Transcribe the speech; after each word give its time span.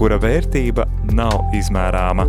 kura 0.00 0.16
vērtība 0.16 0.86
nav 1.12 1.52
izmērāma. 1.52 2.24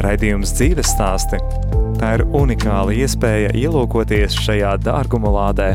Raidījums 0.00 0.54
dzīves 0.56 0.94
stāsti– 0.94 1.36
tā 2.00 2.14
ir 2.16 2.22
unikāla 2.32 2.94
iespēja 2.96 3.50
ielūkoties 3.60 4.32
šajā 4.46 4.70
dārguma 4.80 5.28
lādē. 5.34 5.74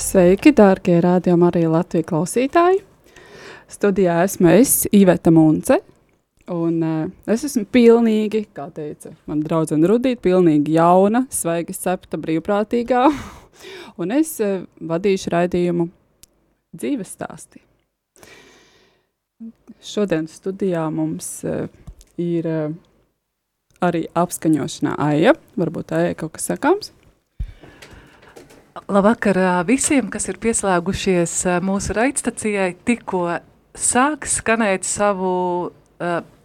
Sveiki, 0.00 0.54
dārgie 0.56 0.96
rādījumi 1.04 1.50
arī 1.50 1.66
Latvijas 1.68 2.08
klausītāji! 2.08 2.80
Studijā 3.70 4.22
esmu 4.24 4.56
es, 4.56 4.72
Iveta 4.96 5.30
Munce, 5.30 5.82
un 6.50 6.82
uh, 6.82 7.10
es 7.30 7.44
esmu 7.46 7.64
pilnīgi, 7.70 8.44
kā 8.54 8.66
teica 8.74 9.12
man 9.30 9.42
draudzene 9.44 9.88
Rudīt, 9.88 10.20
pilnīgi 10.24 10.74
jauna, 10.76 11.24
svaigi 11.30 11.74
septa 11.76 12.18
brīvprātīgā, 12.20 13.06
un 14.02 14.14
es 14.16 14.34
uh, 14.42 14.64
vadīšu 14.82 15.34
raidījumu 15.36 15.88
dzīves 16.76 17.16
stāstī. 17.16 17.62
Šodien 19.80 20.26
studijā 20.28 20.84
mums 20.92 21.28
uh, 21.46 21.68
ir 22.20 22.48
uh, 22.50 22.72
arī 23.80 24.04
apskaņošanā 24.18 24.96
Aija, 25.00 25.36
varbūt 25.60 25.94
Aija 25.96 26.16
kaut 26.18 26.34
kas 26.36 26.50
sakāms? 26.50 26.90
Labvakar 28.90 29.38
visiem, 29.68 30.08
kas 30.10 30.26
ir 30.30 30.38
pieslēgušies 30.42 31.32
mūsu 31.62 31.94
raidstacijai, 31.94 32.72
tikko 32.86 33.24
sāk 33.76 34.26
skanēt 34.30 34.86
savu, 34.88 35.70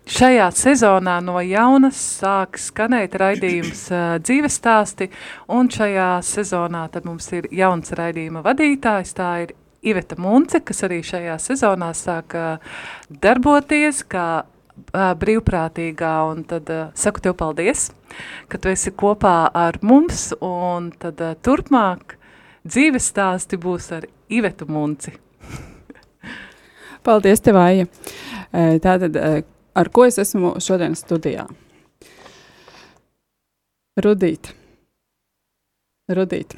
šajā 0.06 0.48
sezonā 0.53 1.20
no 1.25 1.39
jaunas 1.42 1.98
sāk 2.22 2.59
skanēt 2.61 3.16
raidījums 3.20 3.88
dzīves 4.22 4.58
stāsti, 4.61 5.09
un 5.50 5.70
šajā 5.72 6.09
sezonā 6.25 6.86
tad 6.94 7.08
mums 7.09 7.30
ir 7.34 7.48
jauns 7.52 7.94
raidījuma 7.98 8.44
vadītājs, 8.45 9.16
tā 9.17 9.30
ir 9.45 9.56
Iveta 9.86 10.17
Munce, 10.17 10.64
kas 10.66 10.81
arī 10.88 11.03
šajā 11.06 11.38
sezonā 11.42 11.92
sāk 11.94 12.33
darboties 13.09 14.02
kā 14.09 14.45
brīvprātīgā, 14.95 16.14
un 16.31 16.42
tad 16.50 16.72
saku 16.98 17.22
tev 17.23 17.38
paldies, 17.39 17.92
ka 18.50 18.58
tu 18.61 18.72
esi 18.73 18.92
kopā 18.92 19.52
ar 19.53 19.78
mums, 19.86 20.31
un 20.44 20.89
tad 21.00 21.22
turpmāk 21.45 22.17
dzīves 22.66 23.11
stāsti 23.14 23.61
būs 23.61 23.92
ar 23.95 24.09
Ivetu 24.30 24.66
Munci. 24.67 25.14
Paldies 27.06 27.44
tev, 27.45 27.61
Aija. 27.61 27.86
Tātad, 28.81 29.14
ar 29.76 29.92
ko 29.94 30.06
es 30.08 30.20
esmu 30.22 30.56
šodien 30.64 30.95
studijā? 30.98 31.45
Rudīt. 34.02 34.52
Rudīt. 36.12 36.58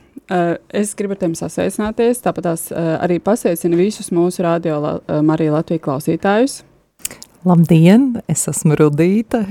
Es 0.75 0.95
gribu 0.97 1.15
ar 1.15 1.21
tevi 1.21 1.37
sasveicināties, 1.39 2.23
tāpat 2.25 2.49
arī 2.75 3.19
pasveicinu 3.23 3.77
visus 3.79 4.09
mūsu 4.11 4.43
radio 4.43 4.79
Marija 5.23 5.53
Latvijas 5.55 5.85
klausītājus. 5.85 6.57
Labdien, 7.47 8.17
es 8.27 8.47
esmu 8.49 8.75
Rudīta. 8.79 9.45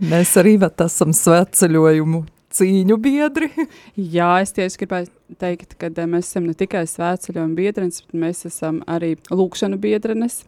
Mēs 0.00 0.34
arī 0.40 0.58
esam 0.60 1.14
svētceļojumu 1.16 2.24
cīņu 2.54 2.96
biedri. 3.00 3.50
Jā, 4.16 4.30
es 4.42 4.54
tieši 4.56 4.82
gribēju 4.82 5.36
teikt, 5.40 5.76
ka 5.80 5.90
eh, 5.90 6.08
mēs 6.10 6.30
esam 6.30 6.48
ne 6.48 6.54
tikai 6.58 6.82
svētceļojuma 6.90 7.56
biedrenes, 7.58 8.02
bet 8.06 8.18
mēs 8.24 8.44
esam 8.48 8.80
arī 8.90 9.14
lūkšanu 9.30 9.78
biedrenes. 9.80 10.42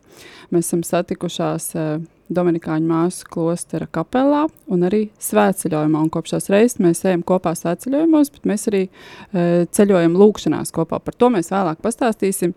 Mēs 0.53 0.69
esam 0.69 0.82
satikušās 0.86 1.69
uh, 1.78 2.03
Dominikāņu 2.37 2.88
māsu 2.88 3.28
klostera 3.32 3.88
kapelā 3.91 4.44
un 4.72 4.87
arī 4.88 5.06
svētceļojumā. 5.22 6.04
Un 6.04 6.12
kopš 6.12 6.37
tās 6.37 6.50
reizes 6.53 6.81
mēs 6.82 7.04
ejam 7.06 7.25
kopā 7.26 7.54
svētceļojumos, 7.59 8.32
bet 8.37 8.48
mēs 8.53 8.69
arī 8.72 8.84
uh, 8.88 9.65
ceļojam 9.70 10.19
lūkšanās 10.20 10.75
kopā. 10.75 11.00
Par 11.03 11.19
to 11.19 11.32
mēs 11.34 11.53
vēlāk 11.54 11.82
pastāstīsim. 11.84 12.54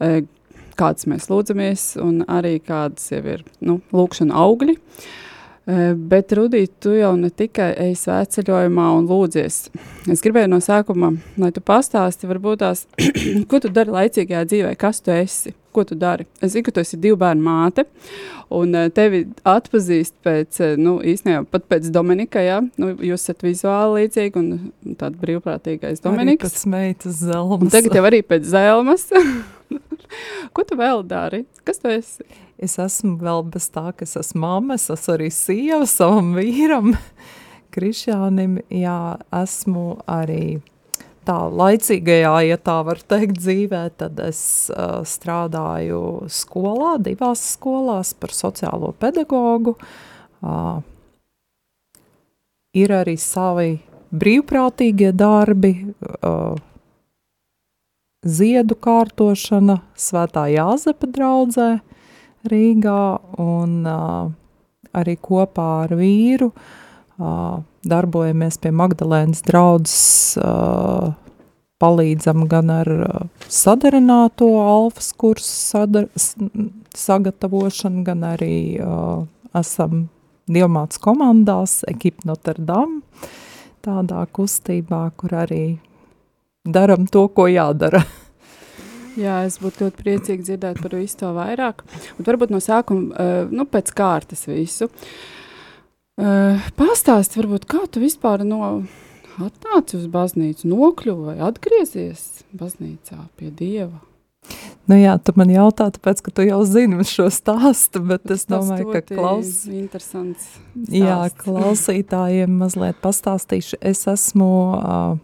Uh, 0.00 0.20
kādas 0.80 1.04
mēs 1.10 1.28
lūdzamies, 1.28 1.90
un 2.00 2.22
arī 2.30 2.56
kādas 2.64 3.10
jau 3.12 3.24
ir 3.28 3.44
nu, 3.60 3.80
lūkšana 3.92 4.38
augļi. 4.46 4.78
Uh, 4.80 5.10
Bet, 5.68 6.32
Rudīt, 6.32 6.72
tu 6.80 6.94
jau 6.96 7.12
ne 7.20 7.28
tikai 7.30 7.68
ej 7.84 7.92
svētceļojumā 8.00 8.86
un 8.96 9.06
lūdzies. 9.10 9.58
Es 10.10 10.22
gribēju 10.24 10.48
no 10.50 10.58
sākuma, 10.64 11.12
lai 11.38 11.50
tu 11.54 11.60
pastāsti, 11.62 12.28
varbūt 12.30 12.62
tās, 12.62 12.86
ko 13.50 13.60
tu 13.62 13.70
dari 13.70 13.92
laicīgajā 13.92 14.46
dzīvē, 14.48 14.72
kas 14.80 15.02
tu 15.04 15.12
esi, 15.14 15.52
ko 15.76 15.84
tu 15.86 15.98
dari. 16.00 16.24
Es 16.40 16.54
zinu, 16.54 16.64
ka 16.66 16.74
tu 16.74 16.82
esi 16.82 16.98
divu 16.98 17.20
bērnu 17.20 17.44
māte, 17.44 17.84
un 18.56 18.74
tevi 18.96 19.26
atpazīst 19.46 20.16
pēc, 20.24 20.62
nu, 20.80 20.96
īstenībā 21.04 21.44
pat 21.52 21.68
pēc 21.70 21.92
Dominika, 21.94 22.42
jā, 22.42 22.62
nu, 22.80 22.94
jūs 22.96 23.28
esat 23.28 23.44
vizuāli 23.46 24.06
līdzīgi 24.06 24.40
un 24.40 24.50
tāda 24.96 25.14
brīvprātīgais 25.20 26.02
Dominiks. 26.02 26.48
Arī 26.48 26.56
pēc 26.56 26.66
meitas 26.72 27.22
zelmas. 27.22 27.68
Un 27.68 27.76
tagad 27.76 28.00
jau 28.00 28.06
arī 28.08 28.24
pēc 28.26 28.48
zelmas. 28.56 29.10
ko 30.54 30.64
tu 30.66 30.78
vēl 30.80 31.04
dari? 31.08 31.44
Kas 31.66 31.82
tu 31.82 31.92
esi? 31.92 32.26
Es 32.60 32.76
esmu 32.82 33.16
vēl 33.20 33.46
bez 33.52 33.70
tā, 33.72 33.88
ka 33.96 34.04
es 34.04 34.18
esmu 34.20 34.42
mamma, 34.44 34.76
es 34.76 34.90
esmu 34.92 35.14
arī 35.16 35.30
sieva 35.32 35.86
savam 35.88 36.34
vīram, 36.36 36.92
Krišjānim. 37.74 38.58
Jā, 38.74 39.16
esmu 39.40 40.00
arī 40.10 40.60
tā 41.28 41.38
laicīgajā, 41.52 42.34
ja 42.48 42.58
tā 42.60 42.78
var 42.86 43.00
teikt, 43.00 43.38
dzīvē, 43.40 43.82
tad 44.00 44.20
es 44.24 44.42
uh, 44.72 45.00
strādāju 45.06 46.26
skolā, 46.32 46.96
divās 47.02 47.44
skolās 47.54 48.12
par 48.18 48.34
sociālo 48.34 48.92
pedagogu. 48.98 49.76
Uh, 50.40 50.80
ir 52.76 52.94
arī 52.94 53.16
savi 53.20 53.76
brīvprātīgie 54.10 55.12
darbi, 55.14 55.74
uh, 56.24 56.56
ziedu 58.26 58.76
kārtošana 58.76 59.80
Svētā 59.96 60.46
Jāzepa 60.52 61.08
draudzē, 61.08 61.70
Rīgā 62.50 63.00
un 63.40 63.72
uh, 63.84 64.30
arī 64.96 65.16
kopā 65.20 65.66
ar 65.84 65.94
vīru 65.96 66.50
uh, 66.52 67.60
darbojamies 67.84 68.56
pie 68.60 68.72
Magdalēnas 68.72 69.42
draudzes, 69.44 70.38
uh, 70.40 71.12
palīdzam 71.80 72.46
gan 72.48 72.72
ar 72.72 72.90
sadarināto 73.48 74.48
alfas 74.60 75.12
kursu 75.16 75.52
sadar, 75.52 76.08
sagatavošanu, 76.96 78.04
gan 78.08 78.24
arī 78.32 78.80
uh, 78.80 79.24
esam 79.56 80.08
dievmāts 80.50 81.00
komandās, 81.00 81.80
ekipa 81.88 82.28
Notre 82.28 82.56
Dame, 82.56 83.00
tādā 83.84 84.26
kustībā, 84.32 85.06
kur 85.16 85.36
arī 85.44 85.64
daram 86.64 87.06
to, 87.06 87.26
ko 87.28 87.46
jādara. 87.50 88.02
Jā, 89.20 89.42
es 89.48 89.58
būtu 89.60 89.86
ļoti 89.86 90.00
priecīgi 90.00 90.46
dzirdēt 90.46 90.80
par 90.82 90.94
visu 90.96 91.18
to 91.22 91.32
vairāk. 91.36 91.82
Un 92.16 92.26
varbūt 92.26 92.52
no 92.54 92.60
sākuma, 92.62 93.10
uh, 93.10 93.52
nu, 93.52 93.66
pēc 93.68 93.92
kārtas 93.96 94.46
visu. 94.48 94.90
Uh, 96.20 96.60
Pastāsti, 96.78 97.40
varbūt, 97.40 97.66
kā 97.68 97.82
tu 97.90 98.02
vispār 98.02 98.44
no 98.46 98.84
atnāci 99.40 99.96
uz 99.98 100.06
baznīcu, 100.12 100.68
nokļuvi 100.68 101.32
vai 101.32 101.40
atgriezies 101.48 102.44
baznīcā 102.56 103.18
pie 103.40 103.50
Dieva? 103.56 103.98
Nu 104.88 104.96
jā, 104.96 105.14
tu 105.22 105.34
man 105.38 105.50
jautā, 105.52 105.86
tāpēc, 105.94 106.22
ka 106.26 106.32
tu 106.34 106.44
jau 106.46 106.60
zini 106.66 107.04
šo 107.06 107.28
stāstu, 107.32 108.02
bet 108.08 108.30
es 108.32 108.46
domāju, 108.50 108.94
ka 108.96 109.02
klaus... 109.06 109.64
interesants 109.68 110.46
stāsts. 110.56 110.94
Jā, 110.96 111.18
klausītājiem 111.44 112.56
mazliet 112.62 112.98
pastāstīšu. 113.04 113.78
Es 113.92 114.06
esmu 114.10 114.50
uh, 114.74 115.18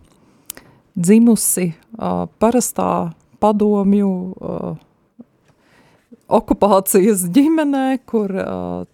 dzimusi 0.96 1.70
uh, 1.72 2.24
parastā 2.40 3.12
padomju 3.42 4.10
uh, 4.10 4.76
okupācijas 6.26 7.22
ģimenē, 7.30 8.00
kur 8.08 8.32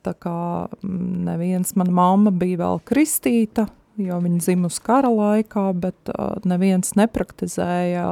tā 0.04 0.12
kā 0.20 0.68
neviens, 0.84 1.72
mana 1.80 1.94
mamma 1.96 2.32
bija 2.34 2.60
vēl 2.60 2.82
kristīta, 2.84 3.66
jo 3.96 4.18
viņa 4.20 4.42
dzimus 4.44 4.76
kara 4.84 5.08
laikā, 5.08 5.64
bet 5.72 6.12
neviens 6.48 6.92
nepraktizēja 6.98 8.04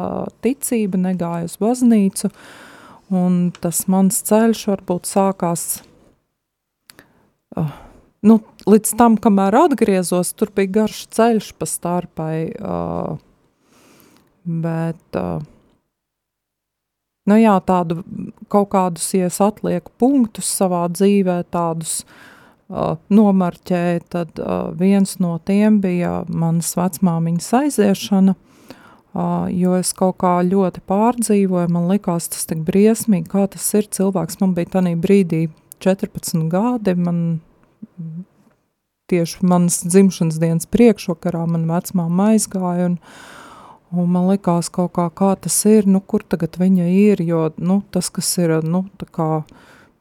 ticību, 0.44 1.02
negāja 1.04 1.50
uz 1.50 1.58
baznīcu, 1.60 2.32
un 3.12 3.38
tas 3.60 3.84
mans 3.92 4.22
ceļš 4.24 4.66
varbūt 4.72 5.12
sākās 5.12 5.66
nu, 8.22 8.38
līdz 8.68 8.94
tam, 8.98 9.16
kamēr 9.20 9.56
atgriezos, 9.66 10.32
tur 10.36 10.52
bija 10.56 10.80
garš 10.80 11.04
ceļš 11.12 11.52
pa 11.58 11.68
starpai, 11.68 12.36
uh, 12.56 13.18
bet, 14.44 15.00
uh, 15.18 15.42
nu 17.30 17.38
jā, 17.40 17.54
tādu 17.66 18.02
kaut 18.52 18.70
kādus, 18.74 19.08
ja 19.14 19.30
es 19.30 19.40
atlieku 19.44 19.92
punktus 20.00 20.50
savā 20.60 20.86
dzīvē, 20.92 21.42
tādus 21.52 22.00
uh, 22.04 22.96
nomarķēju, 23.12 24.04
tad 24.12 24.40
uh, 24.42 24.70
viens 24.76 25.18
no 25.22 25.36
tiem 25.44 25.80
bija 25.84 26.20
manas 26.28 26.72
vecmāmiņas 26.78 27.52
aiziešana, 27.60 28.34
uh, 28.36 29.46
jo 29.52 29.76
es 29.78 29.92
kaut 29.96 30.20
kā 30.24 30.38
ļoti 30.46 30.82
pārdzīvoju, 30.90 31.74
man 31.76 31.90
likās 31.92 32.30
tas 32.32 32.48
tik 32.50 32.64
briesmīgi, 32.66 33.28
kā 33.30 33.46
tas 33.52 33.68
ir. 33.78 33.90
Cilvēks, 33.90 34.40
man 34.42 34.56
bija 34.58 34.78
tanī 34.78 34.96
brīdī 34.98 35.48
14 35.80 36.48
gadi, 36.52 36.96
man 36.98 37.22
tieši 39.10 39.42
manas 39.42 39.80
dzimšanas 39.82 40.38
dienas 40.40 40.68
priekšvakarā 40.70 41.42
man 41.50 41.66
vecmāma 41.70 42.30
aizgāja 42.34 42.92
un, 42.92 42.98
un 43.90 44.10
man 44.10 44.28
likās 44.30 44.70
kaut 44.72 44.94
kā, 44.98 45.08
kā 45.10 45.34
tas 45.40 45.56
ir, 45.68 45.88
nu, 45.90 46.00
kur 46.00 46.22
tagad 46.22 46.58
viņa 46.60 46.86
ir, 46.90 47.22
jo, 47.26 47.48
nu, 47.58 47.80
tas, 47.90 48.10
kas 48.14 48.30
ir, 48.42 48.60
nu, 48.62 48.84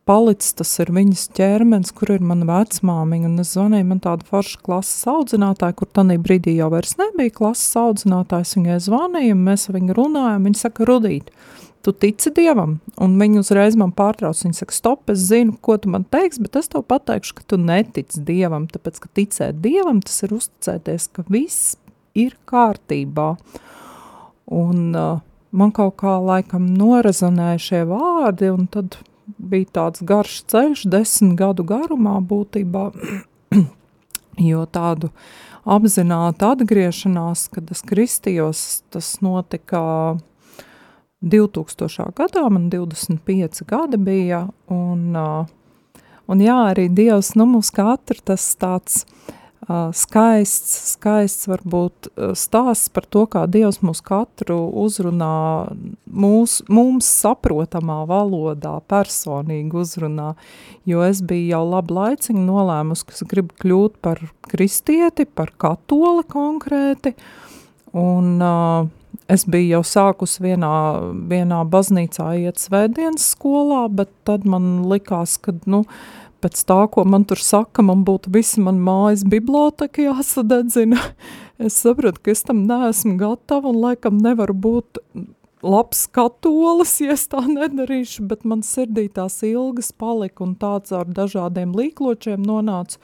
palicis, 0.10 0.56
tas 0.58 0.72
ir 0.82 0.90
viņas 0.94 1.28
ķermenis, 1.38 1.94
kur 1.94 2.14
ir 2.16 2.24
mana 2.26 2.48
vecmāmiņa, 2.50 3.30
un 3.30 3.44
es 3.44 3.54
zvanīju, 3.54 3.88
man 3.92 4.02
tāda 4.02 4.26
forša 4.30 4.62
klases 4.66 5.06
audzinātāja, 5.10 5.78
kur 5.78 5.90
tanī 5.94 6.18
brīdī 6.22 6.56
jau 6.58 6.72
nebija 6.74 7.36
klases 7.42 7.78
audzinātājs, 7.78 8.56
viņai 8.58 8.80
zvanīja, 8.88 9.38
mēs 9.38 9.70
ar 9.70 9.78
viņu 9.78 9.98
runājam, 9.98 10.48
viņa 10.50 10.62
saka, 10.64 10.88
Rudīt, 10.90 11.30
tu 11.86 11.94
tici 11.94 12.34
Dievam? 12.34 12.80
Un 12.98 13.18
viņa 13.22 13.44
uzreiz 13.44 13.78
man 13.78 13.94
pārtrauc, 13.94 14.42
viņa 14.42 14.62
saka, 14.64 14.74
stop, 14.74 15.06
es 15.14 15.28
zinu, 15.30 15.54
ko 15.62 15.78
tu 15.78 15.94
man 15.94 16.08
teiks, 16.10 16.42
bet 16.42 16.58
es 16.58 16.74
tev 16.74 16.88
pateikšu, 16.90 17.38
ka 17.38 17.46
tu 17.54 17.62
netici 17.62 18.22
Dievam, 18.26 18.66
tāpēc, 18.72 19.02
ka 19.04 19.14
ticēt 19.14 19.62
Dievam, 19.62 20.02
tas 20.02 20.24
ir 20.26 20.34
uzticēties, 20.40 21.10
ka 21.14 21.26
viss 21.30 21.78
ir 22.18 22.34
kārtībā. 22.50 23.36
Un 24.50 24.96
uh, 24.98 25.20
man 25.52 25.74
kaut 25.76 26.00
kā 26.02 26.16
laikam 26.22 26.66
norazonēja 26.78 27.62
šie 27.62 27.84
vārdi, 27.90 28.50
un 28.54 28.66
tad 28.72 28.98
bija 29.38 29.70
tāds 29.78 30.02
garš 30.06 30.42
ceļš, 30.50 30.88
desmit 30.90 31.38
gadu 31.38 31.66
garumā 31.70 32.18
būtībā, 32.26 32.88
jo 34.50 34.66
tādu 34.74 35.12
apzinātu 35.70 36.50
atgriešanās, 36.50 37.46
kad 37.54 37.70
es 37.70 37.84
kristījos, 37.86 38.82
tas 38.90 39.12
notika 39.22 39.82
2000. 41.22 42.10
gadā, 42.18 42.48
man 42.50 42.70
25 42.74 43.66
gadi 43.70 44.00
bija, 44.02 44.48
un, 44.72 45.12
un 46.26 46.42
jā, 46.42 46.62
arī 46.72 46.88
Dievs, 46.90 47.36
nu, 47.38 47.46
mums 47.54 47.70
katru 47.76 48.24
tas 48.32 48.48
tāds 48.58 49.04
uh, 49.04 49.39
skaists, 49.68 50.96
skaists 50.96 51.50
varbūt 51.50 52.10
stāsts 52.38 52.90
par 52.94 53.06
to, 53.12 53.26
kā 53.30 53.44
Dievs 53.52 53.82
mūs 53.86 54.02
katru 54.06 54.58
uzrunā 54.82 55.70
mūs, 56.10 56.60
mums 56.72 57.10
saprotamā 57.22 58.00
valodā, 58.10 58.78
personīgi 58.90 59.82
uzrunā, 59.84 60.32
jo 60.90 61.04
es 61.06 61.22
biju 61.22 61.52
jau 61.52 61.64
labu 61.70 62.00
laiciņu 62.00 62.46
nolēmus, 62.48 63.04
ka 63.06 63.18
es 63.18 63.26
gribu 63.30 63.58
kļūt 63.62 64.00
par 64.06 64.24
kristieti, 64.50 65.28
par 65.28 65.54
katoli 65.60 66.26
konkrēti, 66.32 67.14
un 68.00 68.40
uh, 68.40 68.88
es 69.30 69.46
biju 69.46 69.76
jau 69.76 69.84
sākus 69.86 70.40
vienā, 70.42 70.74
vienā 71.30 71.62
baznīcā 71.70 72.32
iet 72.42 72.62
svētdienas 72.62 73.28
skolā, 73.36 73.86
bet 73.92 74.12
tad 74.28 74.48
man 74.50 74.88
likās, 74.90 75.38
ka, 75.42 75.54
nu, 75.70 75.84
pēc 76.44 76.62
tā, 76.70 76.80
ko 76.92 77.06
man 77.08 77.26
tur 77.30 77.42
saka, 77.44 77.84
man 77.86 78.06
būtu 78.08 78.32
visi 78.36 78.64
man 78.64 78.80
mājas 78.84 79.26
biblioteka 79.28 80.10
jāsadedzina. 80.10 81.02
Es 81.60 81.76
sapratu, 81.84 82.22
ka 82.24 82.32
es 82.32 82.46
tam 82.48 82.62
neesmu 82.70 83.18
gatava 83.20 83.68
un 83.68 83.82
laikam 83.84 84.22
nevaru 84.24 84.54
būt 84.56 85.02
labs 85.60 86.06
katolis, 86.16 86.94
ja 87.04 87.18
es 87.18 87.28
tā 87.28 87.44
nedarīšu, 87.58 88.24
bet 88.32 88.46
man 88.48 88.64
sirdī 88.64 89.10
tās 89.12 89.42
ilgas 89.44 89.92
palika 89.92 90.46
un 90.46 90.56
tāds 90.60 90.96
ar 90.96 91.10
dažādiem 91.12 91.76
līkločiem 91.76 92.46
nonācu, 92.48 93.02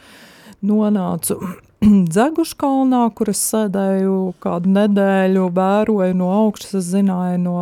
nonācu 0.64 1.40
Dzeguškalnā, 2.16 3.02
kur 3.18 3.30
es 3.34 3.42
sēdēju 3.52 4.16
kādu 4.44 4.72
nedēļu, 4.78 5.50
vēroju 5.56 6.16
no 6.18 6.32
augšas, 6.40 6.78
es 6.80 6.90
zināju 6.94 7.42
no 7.44 7.60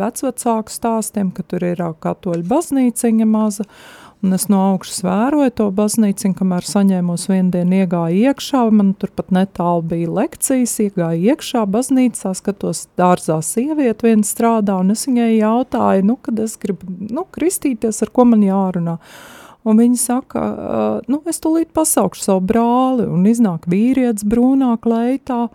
vecvecāku 0.00 0.72
stāstiem, 0.72 1.30
ka 1.36 1.44
tur 1.46 1.66
ir 1.68 1.84
katoļu 2.02 2.46
baznīciņa 2.48 3.28
maza, 3.28 3.68
un 4.24 4.34
es 4.36 4.46
no 4.52 4.60
augšas 4.72 5.02
vēroju 5.06 5.52
to 5.60 5.66
baznīciņu, 5.76 6.36
kamēr 6.38 6.66
saņēmos 6.66 7.26
vienu 7.30 7.52
dienu 7.54 7.80
iegāju 7.82 8.22
iekšā, 8.30 8.62
man 8.74 8.92
turpat 8.98 9.32
netālu 9.34 9.84
bija 9.92 10.12
lekcijas, 10.18 10.76
iegāju 10.86 11.32
iekšā 11.32 11.64
baznīcā, 11.70 12.32
skatos 12.38 12.86
dārzā 12.98 13.38
sievieti 13.44 14.08
viena 14.08 14.26
strādā, 14.26 14.78
un 14.82 14.94
es 14.96 15.06
viņai 15.08 15.30
jautāju, 15.36 16.06
nu, 16.10 16.18
kad 16.22 16.40
es 16.42 16.56
gribu, 16.62 16.88
nu, 17.10 17.26
kristīties, 17.36 18.02
ar 18.06 18.12
ko 18.14 18.28
man 18.32 18.44
jārunā. 18.46 18.98
Un 19.66 19.80
viņi 19.82 19.98
saka, 19.98 20.40
uh, 20.46 21.06
nu, 21.10 21.18
es 21.26 21.42
tūlīt 21.42 21.72
pasaukšu 21.74 22.22
savu 22.22 22.44
brāli, 22.52 23.08
un 23.10 23.26
iznāk 23.26 23.66
vīrietis 23.70 24.26
brūnā 24.28 24.76
kleitā, 24.82 25.48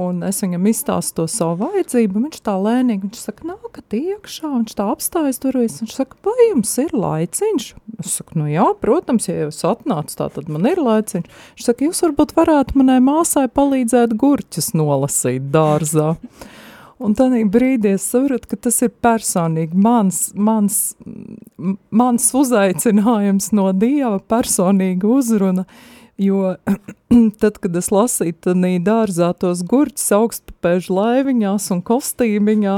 un 0.00 0.22
es 0.24 0.40
viņam 0.40 0.68
izstāstu 0.70 1.20
to 1.20 1.26
savu 1.28 1.66
vajadzību, 1.66 2.22
viņš 2.24 2.40
tā 2.46 2.54
lēnīgi, 2.56 3.10
viņš 3.10 3.24
saka, 3.26 3.46
nākat 3.50 3.96
iekšā, 3.98 4.48
viņš 4.48 4.76
tā 4.78 4.86
apstājas 4.92 5.42
durvis, 5.42 5.80
viņš 5.82 5.96
saka, 5.98 6.18
vai 6.24 6.48
jums 6.48 6.72
ir 6.80 6.94
laiciņš? 6.96 7.68
Es 8.00 8.16
saku, 8.18 8.38
nu 8.40 8.48
jā, 8.48 8.64
protams, 8.80 9.28
ja 9.28 9.44
jūs 9.44 9.60
atnāc 9.68 10.14
tā, 10.16 10.30
tad 10.32 10.48
man 10.52 10.66
ir 10.70 10.80
laiciņš. 10.80 11.28
Viņš 11.28 11.68
saka, 11.68 11.88
jūs 11.88 12.02
varbūt 12.06 12.34
varētu 12.38 12.80
manai 12.80 12.98
māsai 13.04 13.46
palīdzēt 13.52 14.16
gurķus 14.18 14.72
nolasīt 14.78 15.52
dārzā. 15.52 16.14
Un 17.02 17.16
tādā 17.18 17.40
brīdī 17.50 17.96
es 17.96 18.04
saprotu, 18.12 18.52
ka 18.52 18.58
tas 18.68 18.78
ir 18.84 18.92
personīgi 19.02 19.74
mans, 19.74 20.28
mans, 20.38 20.76
mans 21.90 22.28
uzaicinājums 22.38 23.50
no 23.56 23.72
Dieva, 23.74 24.20
personīga 24.30 25.10
uzruna. 25.10 25.66
Jo 26.20 26.54
tad, 27.40 27.56
kad 27.62 27.76
es 27.76 27.88
lasīju 27.92 28.36
tādā 28.44 28.72
dārzā 28.84 29.30
tos 29.40 29.62
gurķus 29.68 30.10
augstpapēžu 30.16 30.92
laiviņās 30.96 31.70
un 31.72 31.80
kostīmiņā, 31.88 32.74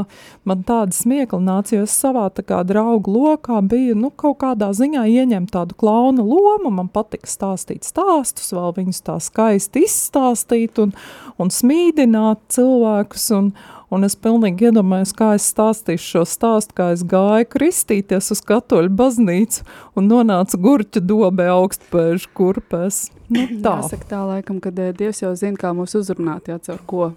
man 0.46 0.62
tāda 0.69 0.94
smiekla 0.94 1.40
nāca, 1.42 1.75
jo 1.75 1.88
es 1.88 1.96
savā 1.98 2.28
tā 2.34 2.44
kā 2.46 2.62
draugu 2.66 3.10
lokā 3.10 3.58
biju, 3.66 3.98
nu, 3.98 4.12
kaut 4.14 4.38
kādā 4.44 4.70
ziņā 4.76 5.04
ieņemt 5.10 5.50
tādu 5.54 5.76
klauna 5.78 6.22
lomu, 6.22 6.70
man 6.78 6.90
patika 6.94 7.31
stāstīt 7.31 7.86
stāstus, 7.86 8.54
vēl 8.54 8.76
viņus 8.78 9.02
tā 9.10 9.19
skaisti 9.22 9.82
izstāstīt 9.88 10.78
un, 10.84 10.94
un 11.38 11.50
smīdināt 11.50 12.46
cilvēkus 12.55 13.31
un, 13.34 13.50
Un 13.93 14.06
es 14.06 14.17
pilnīgi 14.17 14.70
iedomājos, 14.70 15.12
kā 15.17 15.32
es 15.36 15.46
stāstīšu 15.53 16.06
šo 16.06 16.22
stāstu, 16.29 16.76
kā 16.79 16.91
es 16.94 17.05
gāju 17.08 17.48
kristīties 17.53 18.32
uz 18.34 18.41
katoļu 18.48 18.93
baznīcu 18.96 19.67
un 19.98 20.08
nonācu 20.10 20.60
gurķa 20.64 21.03
dobē 21.05 21.50
augstpēžu 21.53 22.31
kurpēs. 22.36 23.03
Nu, 23.29 23.44
tā. 23.64 23.76
Jāsaka 23.82 24.08
tā 24.14 24.22
laikam, 24.31 24.62
kad 24.64 24.79
eh, 24.81 24.94
Dievs 24.96 25.22
jau 25.22 25.34
zina, 25.38 25.60
kā 25.60 25.74
mūs 25.76 25.96
uzrunāt, 26.00 26.48
jā, 26.50 26.58
caur 26.69 26.81
ko. 26.88 27.10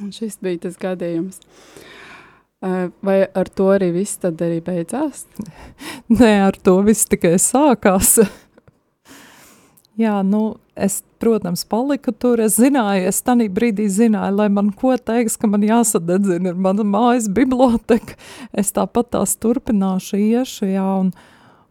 Un 0.00 0.10
šis 0.14 0.40
bija 0.42 0.64
tas 0.64 0.80
gadījums. 0.80 1.38
Eh, 2.64 2.88
vai 3.04 3.18
ar 3.28 3.50
to 3.52 3.68
arī 3.74 3.92
viss 3.94 4.16
tad 4.22 4.40
arī 4.42 4.62
beidzās? 4.64 5.26
Nē, 6.18 6.32
ar 6.48 6.56
to 6.56 6.78
viss 6.86 7.10
tikai 7.10 7.36
sākās. 7.42 8.16
Jā, 10.00 10.16
nu, 10.26 10.56
es, 10.76 11.02
protams, 11.18 11.64
paliku 11.64 12.12
tur. 12.12 12.40
Es 12.42 12.58
zināju, 12.60 13.08
es 13.10 13.22
tajā 13.24 13.48
brīdī 13.54 13.86
zināju, 13.92 14.38
lai 14.40 14.48
man 14.52 14.72
ko 14.76 14.94
teiks, 14.96 15.38
ka 15.40 15.50
man 15.50 15.64
jāsadedzina 15.66 16.52
ir 16.52 16.60
mana 16.66 16.86
mājas 16.86 17.28
biblioteka. 17.32 18.18
Es 18.52 18.74
tāpat 18.74 19.12
tās 19.14 19.36
turpināšu 19.40 20.20
iešu, 20.20 20.68
jā, 20.72 20.86
un, 21.04 21.12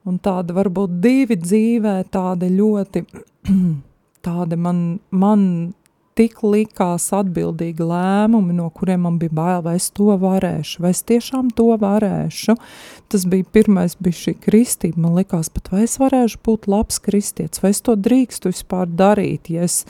un 0.08 0.20
tāda 0.24 0.56
varbūt 0.56 1.00
divi 1.04 1.38
dzīvē, 1.40 1.98
tādi 2.14 2.52
ļoti, 2.56 3.06
tādi 4.28 4.60
man, 4.60 4.84
man 5.12 5.48
tik 6.18 6.42
likās 6.46 7.08
atbildīgi 7.16 7.86
lēmumi, 7.88 8.56
no 8.58 8.70
kuriem 8.74 9.06
man 9.08 9.18
bija 9.22 9.34
bail, 9.34 9.64
vai 9.66 9.76
es 9.80 9.90
to 9.96 10.14
varēšu, 10.22 10.84
vai 10.84 10.94
es 10.94 11.04
tiešām 11.10 11.50
to 11.58 11.72
varēšu. 11.82 12.56
Tas 13.12 13.26
bija 13.30 13.48
pirmais, 13.56 13.98
bija 14.00 14.20
šī 14.20 14.36
kristība. 14.46 15.02
Man 15.06 15.18
likās, 15.18 15.52
pat 15.54 15.72
vai 15.74 15.86
es 15.88 15.98
varēšu 16.02 16.42
būt 16.46 16.70
labs 16.72 17.02
kristietis, 17.04 17.64
vai 17.64 17.74
es 17.74 17.82
to 17.86 17.98
drīkstu 17.98 18.54
vispār 18.54 18.90
darīt, 18.90 19.50
ja 19.54 19.66
es, 19.68 19.84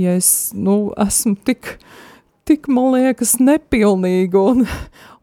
ja 0.00 0.16
es 0.18 0.50
nu, 0.56 0.92
esmu 1.00 1.36
tik, 1.46 1.76
tik, 2.48 2.68
man 2.72 2.94
liekas, 2.96 3.38
nepilnīga 3.42 4.44
un, 4.52 4.66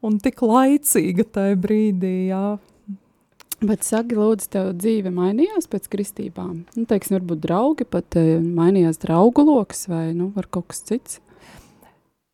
un 0.05 0.17
tik 0.23 0.43
laicīga 0.45 1.27
tajā 1.37 1.61
brīdī, 1.67 2.15
jā. 2.31 2.57
Bet 3.57 3.81
saki, 3.81 4.13
lūdzu, 4.13 4.49
tev 4.53 4.67
dzīve 4.77 5.09
mainījās 5.09 5.65
pēc 5.71 5.87
kristībām? 5.89 6.59
Nu, 6.77 6.83
teiksim, 6.89 7.15
varbūt 7.17 7.39
draugi 7.41 7.87
pat 7.89 8.17
e, 8.19 8.37
mainījās 8.43 9.01
draugu 9.01 9.47
lokus 9.47 9.87
vai, 9.89 10.11
nu, 10.13 10.29
kaut 10.45 10.67
kas 10.69 10.83
cits? 10.85 11.17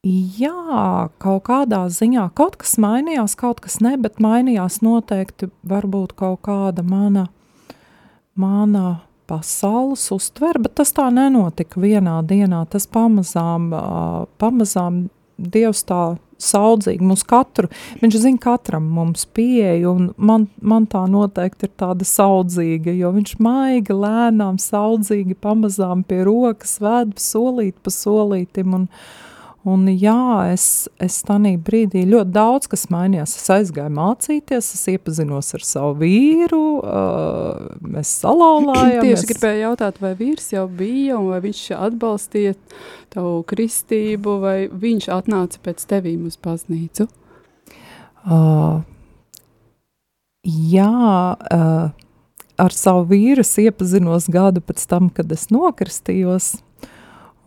Jā, 0.04 1.08
kaut 1.24 1.46
kādā 1.48 1.86
ziņā 1.88 2.26
kaut 2.36 2.58
kas 2.60 2.76
mainījās, 2.76 3.38
kaut 3.40 3.62
kas 3.64 3.80
ne, 3.80 3.94
bet 3.96 4.20
mainījās 4.20 4.82
noteikti 4.84 5.48
varbūt 5.64 6.12
kaut 6.20 6.42
kāda 6.44 6.84
mana, 6.84 7.30
mana 8.36 8.98
pasaules 9.32 10.04
uztver, 10.12 10.60
bet 10.60 10.76
tas 10.82 10.92
tā 10.92 11.08
nenotika 11.08 11.80
vienā 11.80 12.18
dienā. 12.28 12.66
Tas 12.68 12.84
pamazām, 12.92 13.72
pamazām 14.44 15.06
Dievs 15.40 15.86
tā 15.88 16.02
saudzīgi 16.44 17.06
mums 17.06 17.26
katru, 17.28 17.70
viņš 18.02 18.20
zina 18.26 18.42
katram 18.44 18.88
mums 18.96 19.26
pieeju, 19.36 19.94
un 19.94 20.10
man, 20.18 20.48
man 20.62 20.88
tā 20.92 21.06
noteikti 21.10 21.70
ir 21.70 21.74
tāda 21.80 22.08
saudzīga, 22.08 22.94
jo 23.00 23.14
viņš 23.16 23.36
maiga, 23.44 23.98
lēnām, 23.98 24.60
saudzīgi, 24.62 25.40
pamazām 25.44 26.06
pie 26.08 26.24
rokas 26.28 26.80
ved 26.84 27.16
solīt 27.22 27.78
pa 27.84 27.94
solītim, 27.94 28.76
un, 28.78 28.90
Un 29.64 29.86
jā, 29.88 30.52
es, 30.52 30.90
es 31.00 31.22
tādā 31.24 31.54
brīdī 31.64 32.02
ļoti 32.12 32.34
daudz 32.36 32.68
kas 32.68 32.90
mainījās. 32.92 33.38
Es 33.40 33.46
aizgāju 33.54 33.94
mācīties, 33.96 34.74
es 34.76 34.82
iepazinos 34.92 35.54
ar 35.56 35.64
savu 35.64 35.94
vīru, 36.02 36.60
uh, 36.82 37.70
mēs 37.80 38.12
salauzājāmies. 38.26 39.00
Tieši 39.08 39.30
gribēju 39.32 39.62
jautāt, 39.62 40.02
vai 40.04 40.12
vīrs 40.20 40.52
jau 40.52 40.66
bija, 40.68 41.22
vai 41.24 41.40
viņš 41.48 41.64
atbalstīja 41.78 42.58
tavu 43.16 43.40
kristību, 43.48 44.36
vai 44.44 44.58
viņš 44.68 45.10
atnāca 45.16 45.64
pēc 45.64 45.88
tevīm 45.96 46.28
uz 46.28 46.36
baznīcu? 46.44 47.08
Uh, 48.28 48.84
jā, 50.44 50.92
uh, 51.40 51.88
ar 52.60 52.80
savu 52.84 53.08
vīru 53.16 53.48
iepazinos 53.48 54.28
gadu 54.28 54.60
pēc 54.60 54.84
tam, 54.92 55.08
kad 55.08 55.32
es 55.32 55.48
nokristījos. 55.56 56.58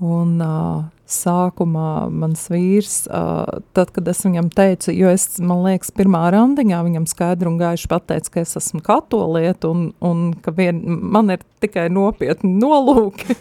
Un, 0.00 0.38
uh, 0.40 0.95
sākumā 1.06 2.08
mans 2.10 2.46
vīrs, 2.50 3.04
uh, 3.06 3.60
tad, 3.76 3.92
kad 3.94 4.08
es 4.10 4.25
viņam 4.26 4.50
teicu, 4.54 4.90
jo 4.94 5.10
es, 5.12 5.28
man 5.38 5.62
liekas, 5.66 5.92
pirmā 5.94 6.25
randiņā 6.34 6.82
viņam 6.86 7.08
skaidri 7.10 7.50
un 7.50 7.58
gaiši 7.60 7.90
pateicu, 7.90 8.32
ka 8.34 8.42
es 8.42 8.56
esmu 8.58 8.82
katolieta 8.86 9.70
un, 9.70 9.90
un 10.04 10.28
ka 10.42 10.54
vien, 10.56 10.82
man 10.84 11.30
ir 11.34 11.44
tikai 11.62 11.88
nopietni 11.94 12.56
nolūki. 12.58 13.38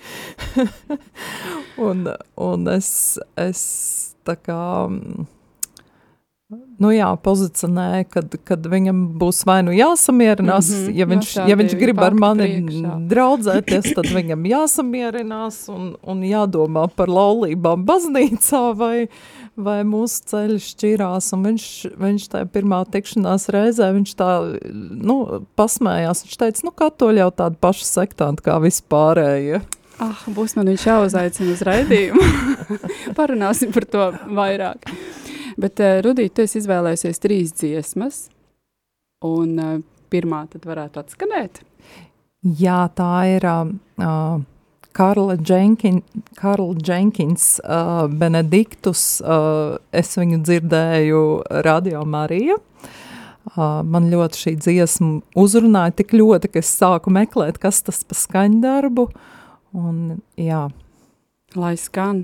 un, 1.88 2.06
un 2.38 2.76
es, 2.76 2.90
es 3.42 3.64
tā 4.26 4.38
kā 4.40 4.62
nu 6.54 6.92
jā, 6.94 7.08
pozicionē, 7.26 8.06
kad, 8.12 8.36
kad 8.46 8.68
viņam 8.70 9.00
būs 9.20 9.42
vai 9.48 9.62
nu 9.66 9.74
jāsamierinās, 9.74 10.70
mm 10.70 10.82
-hmm, 10.84 10.98
ja, 11.00 11.06
viņš, 11.10 11.32
ja 11.50 11.56
viņš 11.58 11.74
grib 11.80 12.02
ar 12.06 12.14
mani 12.14 12.46
priekšā. 12.46 12.92
draudzēties, 13.10 13.88
tad 13.98 14.10
viņam 14.14 14.46
jāsamierinās 14.46 15.70
un, 15.74 15.96
un 16.04 16.22
jādomā 16.22 16.88
par 16.96 17.10
laulībām 17.10 17.86
baznīcā 17.86 18.62
vai, 18.78 19.08
vai 19.58 19.80
mūsu 19.84 20.22
ceļi 20.30 20.60
šķirās. 20.62 21.34
Un 21.34 21.50
viņš, 21.50 21.66
viņš 21.98 22.30
tajā 22.30 22.46
pirmā 22.46 22.84
tikšanās 22.86 23.50
reizē, 23.50 23.90
viņš 23.98 24.16
tā, 24.16 24.60
nu, 24.92 25.48
pasmējās, 25.56 26.26
viņš 26.26 26.38
teica, 26.38 26.62
nu, 26.64 26.72
katoļi 26.72 27.26
jau 27.26 27.32
tādi 27.32 27.58
paši 27.60 27.86
sektanti 27.86 28.46
kā 28.46 28.60
vispārējie. 28.62 29.64
Ah, 29.98 30.26
būs 30.28 30.58
man 30.58 30.68
viņš 30.68 30.86
jāuzaicina 30.86 31.54
uz 31.56 31.62
raidījumu. 31.64 32.22
Parunāsim 33.18 33.72
par 33.72 33.86
to 33.88 34.12
vairāk. 34.28 34.92
Bet, 35.62 35.80
uh, 35.80 36.00
Rudīt, 36.04 36.34
tu 36.36 36.44
esi 36.44 36.60
izvēlējies 36.62 37.22
trīs 37.24 37.54
dziesmas, 37.56 38.26
un 39.26 39.56
uh, 39.62 39.78
pirmā 40.12 40.46
tad 40.52 40.68
varētu 40.68 41.02
atskanēt. 41.04 41.62
Jā, 42.46 42.84
tā 42.94 43.12
ir 43.32 43.48
uh, 43.50 44.44
Karla, 44.96 45.36
Jenkin, 45.50 46.04
Karla 46.38 46.76
Jenkins, 46.88 47.60
uh, 47.64 48.06
Benediktus. 48.08 49.22
Uh, 49.26 49.76
es 49.92 50.14
viņu 50.16 50.44
dzirdēju 50.46 51.24
Radio 51.66 52.06
Marija. 52.06 52.60
Uh, 53.56 53.82
man 53.86 54.12
ļoti 54.14 54.42
šī 54.42 54.54
dziesma 54.62 55.10
uzrunāja 55.38 55.98
tik 56.00 56.16
ļoti, 56.16 56.54
ka 56.54 56.62
es 56.62 56.72
sāku 56.78 57.12
meklēt, 57.14 57.60
kas 57.62 57.82
tas 57.86 58.04
pa 58.08 58.18
skaņdarbu. 58.18 59.10
Un, 59.76 60.00
jā. 60.40 60.68
Lai 61.60 61.76
skan. 61.80 62.24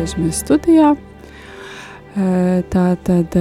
Atgriežamies 0.00 0.40
studijā. 0.40 0.94
Tā 2.72 2.84
tad 3.04 3.36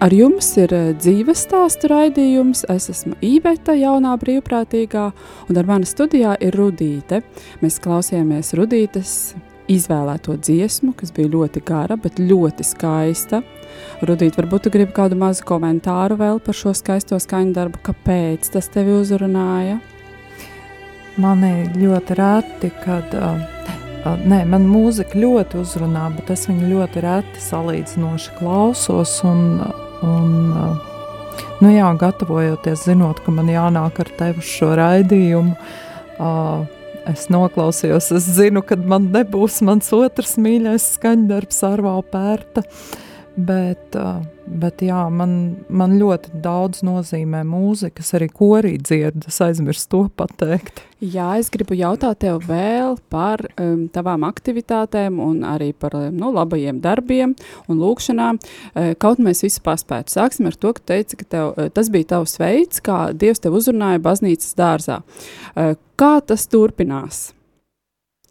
ar 0.00 0.14
jums 0.14 0.50
ir 0.60 0.74
dzīves 1.00 1.42
stāstu 1.46 1.90
raidījums. 1.90 2.64
Es 2.70 2.88
esmu 2.92 3.16
Iveta, 3.24 3.74
jaunā 3.74 4.14
brīvprātīgā, 4.20 5.08
un 5.48 5.58
ar 5.58 5.66
mani 5.66 5.88
studijā 5.88 6.36
ir 6.40 6.54
Rudīte. 6.54 7.22
Mēs 7.62 7.80
klausījāmies 7.82 8.54
Rudītes 8.54 9.34
izvēlēto 9.66 10.36
dziesmu, 10.36 10.92
kas 10.94 11.10
bija 11.16 11.32
ļoti 11.32 11.64
gara, 11.64 11.96
bet 11.96 12.20
ļoti 12.20 12.66
skaista. 12.68 13.42
Rudīt, 14.04 14.36
varbūt 14.38 14.66
tu 14.66 14.74
gribi 14.74 14.94
kādu 14.94 15.18
mazu 15.18 15.42
komentāru 15.48 16.20
vēl 16.20 16.38
par 16.44 16.54
šo 16.54 16.74
skaisto 16.76 17.18
skaņu 17.18 17.56
darbu, 17.56 17.80
kāpēc 17.82 18.52
tas 18.54 18.70
tevi 18.70 18.94
uzrunāja? 18.94 19.80
Man 21.16 21.42
ir 21.46 21.74
ļoti 21.78 22.14
reti, 22.18 22.70
kad, 22.84 23.12
uh, 23.14 23.83
nē, 24.04 24.42
man 24.48 24.66
mūzika 24.68 25.18
ļoti 25.18 25.60
uzrunā, 25.62 26.08
bet 26.18 26.32
es 26.34 26.44
viņu 26.50 26.68
ļoti 26.72 27.04
reti 27.04 27.44
salīdzinoši 27.44 28.34
klausos 28.38 29.16
un, 29.24 29.62
un 30.04 30.34
nu 31.64 31.72
jā, 31.72 31.88
gatavojoties, 32.00 32.84
zinot, 32.88 33.22
ka 33.24 33.34
man 33.34 33.48
jānāk 33.52 34.02
ar 34.04 34.12
tevi 34.18 34.44
uz 34.44 34.50
šo 34.50 34.74
raidījumu, 34.80 35.56
es 37.10 37.26
noklausījos, 37.32 38.10
es 38.18 38.28
zinu, 38.36 38.64
ka 38.66 38.76
man 38.80 39.08
nebūs 39.14 39.60
mans 39.66 39.90
otrs 39.96 40.36
mīļais 40.40 40.94
skaņdarbs 40.98 41.64
Arvā 41.68 41.96
Pērta, 42.12 42.64
uh, 44.00 44.33
Bet, 44.44 44.82
jā, 44.84 44.98
man, 45.08 45.30
man 45.72 45.94
ļoti 45.96 46.34
daudz 46.44 46.82
nozīmē 46.84 47.40
mūzikas, 47.48 48.10
arī 48.18 48.28
korī 48.28 48.74
dzird, 48.76 49.24
es 49.30 49.38
aizmirstu 49.40 49.88
to 49.94 50.00
pateikt. 50.20 50.82
Jā, 51.00 51.30
es 51.40 51.48
gribu 51.52 51.76
jautāt 51.78 52.20
tev 52.24 52.42
vēl 52.48 52.98
par 53.12 53.40
um, 53.60 53.86
tavām 53.92 54.26
aktivitātēm 54.28 55.16
un 55.20 55.42
arī 55.48 55.70
par 55.72 55.96
nu, 56.12 56.28
labajiem 56.32 56.82
darbiem 56.84 57.32
un 57.68 57.80
lūkšanām. 57.80 58.40
Uh, 58.40 58.92
kaut 59.00 59.22
mēs 59.24 59.44
visu 59.46 59.62
paspētu. 59.64 60.12
Sāksim 60.12 60.50
ar 60.50 60.58
to, 60.60 60.74
ka 60.76 60.84
teici, 60.92 61.18
ka 61.20 61.28
tev, 61.36 61.52
uh, 61.54 61.70
tas 61.72 61.88
bija 61.92 62.14
tavs 62.16 62.36
veids, 62.40 62.84
kā 62.84 62.98
Dievs 63.16 63.40
tev 63.44 63.56
uzrunāja 63.56 64.02
baznīcas 64.04 64.56
dārzā. 64.60 65.00
Uh, 65.54 65.72
kā 66.00 66.18
tas 66.24 66.44
turpinās? 66.52 67.30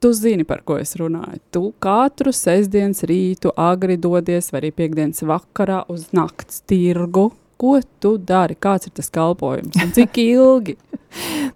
Tu 0.04 0.12
zini, 0.14 0.44
par 0.44 0.66
ko 0.68 0.76
es 0.82 0.98
runāju. 1.00 1.40
Tu 1.56 1.62
katru 1.84 2.34
sestdienas 2.36 3.06
rītu 3.08 3.54
agri 3.56 3.96
dodies, 3.96 4.50
vai 4.52 4.60
arī 4.60 4.74
piekdienas 4.76 5.24
vakarā 5.30 5.84
uz 5.94 6.10
nakts 6.12 6.60
tirgu. 6.68 7.30
Ko 7.64 7.78
tu 8.04 8.18
dari? 8.18 8.58
Kāds 8.60 8.90
ir 8.90 8.96
tas 8.98 9.08
kalpojums 9.14 9.78
un 9.80 9.94
cik 9.96 10.20
ilgi? 10.26 10.76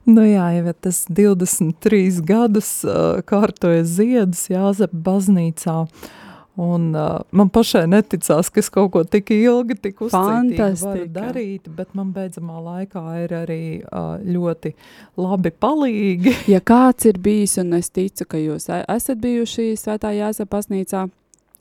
nu 0.08 0.24
jā, 0.24 0.46
jau 0.60 0.76
tas 0.88 1.02
23 1.12 2.22
gadus 2.24 2.70
uh, 2.88 3.20
kārtoja 3.28 3.84
ziedus 3.84 4.46
Jāzep 4.54 4.94
baznīcā. 4.94 5.82
Uh, 5.84 6.16
Un, 6.58 6.88
uh, 6.96 7.20
man 7.38 7.52
pašai 7.54 7.84
neticās, 7.86 8.48
ka 8.50 8.62
es 8.64 8.72
kaut 8.74 8.90
ko 8.96 9.04
tik 9.06 9.30
ilgi, 9.36 9.76
tik 9.78 10.00
uzticīgi 10.08 10.72
varu 10.82 11.04
darīt, 11.14 11.68
bet 11.70 11.92
man 11.94 12.10
beidzamā 12.16 12.58
laikā 12.66 13.04
ir 13.22 13.36
arī 13.44 13.62
uh, 13.84 14.16
ļoti 14.26 14.74
labi 15.22 15.52
palīgi. 15.54 16.34
ja 16.56 16.58
kāds 16.66 17.06
ir 17.06 17.22
bijis, 17.22 17.60
un 17.62 17.78
es 17.78 17.94
ticu, 17.94 18.26
ka 18.26 18.42
jūs 18.42 18.72
e, 18.74 18.82
esat 18.90 19.22
bijuši 19.22 19.76
Svētā 19.78 20.16
Jāza 20.18 20.50
pasnīcā, 20.50 21.06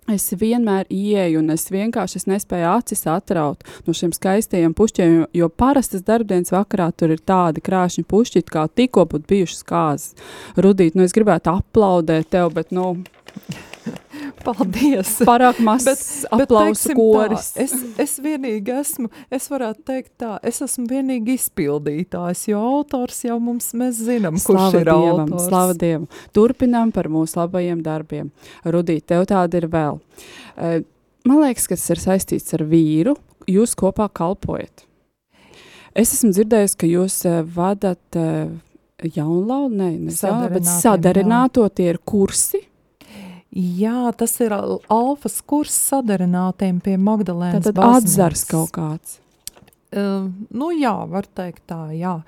Es 0.07 0.29
vienmēr 0.39 0.87
ieeju, 0.87 1.41
un 1.41 1.51
es 1.51 1.65
vienkārši 1.67 2.21
es 2.21 2.29
nespēju 2.31 2.67
acis 2.71 3.01
atraut 3.11 3.65
no 3.89 3.95
šiem 3.97 4.13
skaistajiem 4.15 4.75
pušķiem, 4.79 5.15
jo, 5.17 5.25
jo 5.35 5.49
parastas 5.51 6.05
darbdienas 6.07 6.55
vakarā 6.55 6.93
tur 6.95 7.11
ir 7.11 7.25
tādi 7.27 7.59
krāšņi 7.67 8.07
pušķi, 8.07 8.45
kā 8.47 8.69
tikko 8.71 9.09
būtu 9.11 9.27
bijušas 9.33 9.67
kāzas. 9.67 10.29
Rudīt, 10.55 10.95
nu 10.95 11.03
es 11.03 11.15
gribētu 11.17 11.57
aplaudēt 11.59 12.31
tev, 12.37 12.53
bet, 12.55 12.71
nu, 12.71 12.93
Paldies! 14.47 15.13
Pārāk 15.27 15.59
mazs 15.65 16.25
aplausu 16.33 16.95
koris. 16.97 17.51
Tā, 17.55 17.65
es, 17.65 17.75
es 18.03 18.17
vienīgi 18.23 18.75
esmu, 18.77 19.11
es 19.33 19.49
varētu 19.51 19.85
teikt 19.89 20.13
tā, 20.23 20.33
es 20.47 20.61
esmu 20.65 20.87
vienīgi 20.91 21.37
izpildītājs, 21.39 22.47
jo 22.51 22.61
autors 22.61 23.23
jau 23.27 23.39
mums, 23.43 23.71
mēs 23.79 24.03
zinām, 24.07 24.39
slava 24.41 24.71
kurš 24.71 24.81
ir 24.81 24.91
dievam, 24.91 25.23
autors. 25.25 25.47
Slava 25.49 25.79
Dievam. 25.81 26.09
Turpinām 26.37 26.93
par 26.95 27.11
mūsu 27.13 27.41
labajiem 27.41 27.81
darbiem. 27.87 28.31
Rudīt, 28.67 29.07
tev 29.11 29.27
tāda 29.31 29.63
ir 29.63 29.69
vēl. 29.73 30.01
Eh, 30.57 30.79
man 31.27 31.43
liekas, 31.45 31.69
ka 31.71 31.79
tas 31.79 31.89
ir 31.95 32.03
saistīts 32.03 32.57
ar 32.57 32.67
vīru, 32.69 33.17
jūs 33.51 33.75
kopā 33.79 34.09
kalpojat. 34.13 34.87
Es 35.97 36.13
esmu 36.13 36.35
dzirdējis, 36.37 36.77
ka 36.77 36.89
jūs 36.91 37.23
eh, 37.29 37.43
vadat 37.57 38.21
eh, 38.21 38.49
jaunlau, 39.17 39.67
ne, 39.73 39.95
ne 39.97 40.15
jaunlau, 40.15 40.51
bet 40.53 40.69
sadarināto 40.69 41.67
tie 41.73 41.91
ir 41.95 42.01
kursi, 42.05 42.61
Jā, 43.57 44.11
tas 44.13 44.35
ir 44.45 44.53
alfas 44.53 45.39
kurs 45.49 45.73
sadarinātiem 45.89 46.83
pie 46.85 46.99
Magdalēnas 47.01 47.65
Tātad 47.71 48.03
atzars 48.03 48.45
kaut 48.51 48.75
kāds. 48.77 49.15
Uh, 49.97 50.27
nu 50.53 50.73
jā, 50.77 50.93
var 51.09 51.25
teikt 51.39 51.63
tā, 51.71 51.87
jā. 51.97 52.19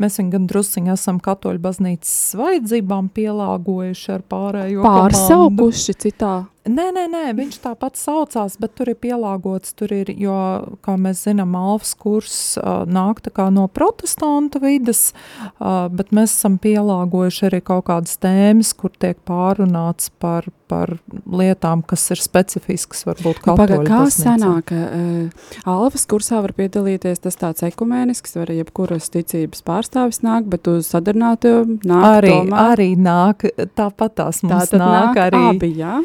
Mēs 0.00 0.16
viņu 0.20 0.32
gan 0.32 0.46
drusciņi 0.48 0.92
esam 0.94 1.18
katoļu 1.20 1.60
baznīcas 1.60 2.14
vajadzībām 2.38 3.10
pielāgojuši 3.12 4.12
ar 4.14 4.24
pārējo 4.32 4.86
Pārsaukuši 4.86 5.92
komandu. 5.92 6.04
citā 6.06 6.32
Nē, 6.68 6.88
nē, 6.92 7.04
nē, 7.08 7.22
viņš 7.38 7.58
tāpat 7.64 7.96
saucās, 7.96 8.58
bet 8.60 8.74
tur 8.76 8.90
ir 8.92 8.98
pielāgots, 9.00 9.72
tur 9.78 9.92
ir, 9.94 10.10
jo, 10.20 10.36
kā 10.84 10.96
mēs 11.00 11.24
zinām, 11.24 11.54
Alfas 11.56 11.94
kurs 11.98 12.36
uh, 12.60 12.84
nāk 12.88 13.22
tā 13.24 13.48
no 13.54 13.64
protestanta 13.72 14.60
vidas, 14.60 15.12
uh, 15.56 15.88
bet 15.88 16.12
mēs 16.16 16.34
esam 16.36 16.58
pielāgojuši 16.60 17.46
arī 17.48 17.62
kaut 17.64 17.86
kādas 17.88 18.18
tēmas, 18.20 18.74
kur 18.76 18.92
tiek 19.00 19.20
pārunāts 19.28 20.10
par, 20.20 20.50
par 20.68 20.96
lietām, 21.24 21.82
kas 21.88 22.04
ir 22.12 22.20
specifiskas, 22.20 23.06
varbūt 23.08 23.40
katoļu 23.46 23.80
Paga, 23.80 23.88
kā 23.88 24.02
sanāk, 24.12 24.74
uh, 24.76 25.48
Alfas 25.68 26.04
kursā 26.10 26.42
var 26.44 26.52
piedalīties, 26.58 27.24
tas 27.24 27.40
tāds 27.40 27.64
ekumēnisks, 27.70 28.36
var 28.36 28.52
jebkuras 28.52 29.08
ticības 29.14 29.64
pārstāvis 29.64 30.20
nāk, 30.26 30.50
bet 30.52 30.68
uz 30.68 30.92
sadarinātu 30.92 31.56
nāk 31.80 32.08
arī, 32.12 32.36
tomēr. 32.36 32.62
Arī 32.68 32.92
nāk, 33.00 33.48
tāpat 33.78 34.20
tās 34.20 34.44
mums 34.44 34.68
Tātad 34.68 34.82
nāk, 34.84 35.12
nāk 35.14 35.26
arī. 35.28 35.44
Abi, 35.54 35.74
jā? 35.80 35.98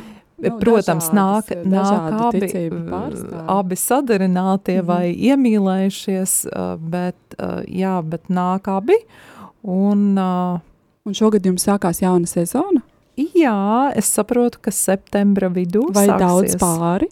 Nu, 0.43 0.59
Protams, 0.59 1.09
nāk, 1.15 1.51
nāk 1.63 2.13
abi, 2.27 2.49
abi 3.47 3.75
sadarinātie 3.79 4.81
mm 4.81 4.81
-hmm. 4.81 4.87
vai 4.87 5.13
iemīlējušies, 5.13 6.33
bet, 6.79 7.35
jā, 7.67 8.01
bet 8.03 8.29
nāk 8.29 8.67
abi. 8.67 8.97
Un, 9.63 10.17
un 11.05 11.13
šogad 11.13 11.45
jums 11.45 11.67
sākās 11.67 12.01
jauna 12.01 12.27
sezona? 12.27 12.81
Jā, 13.15 13.91
es 13.95 14.09
saprotu, 14.09 14.57
ka 14.61 14.71
septembra 14.71 15.49
vidū 15.49 15.85
vai 15.93 16.07
sāksies. 16.07 16.19
daudz 16.19 16.55
pāri? 16.57 17.07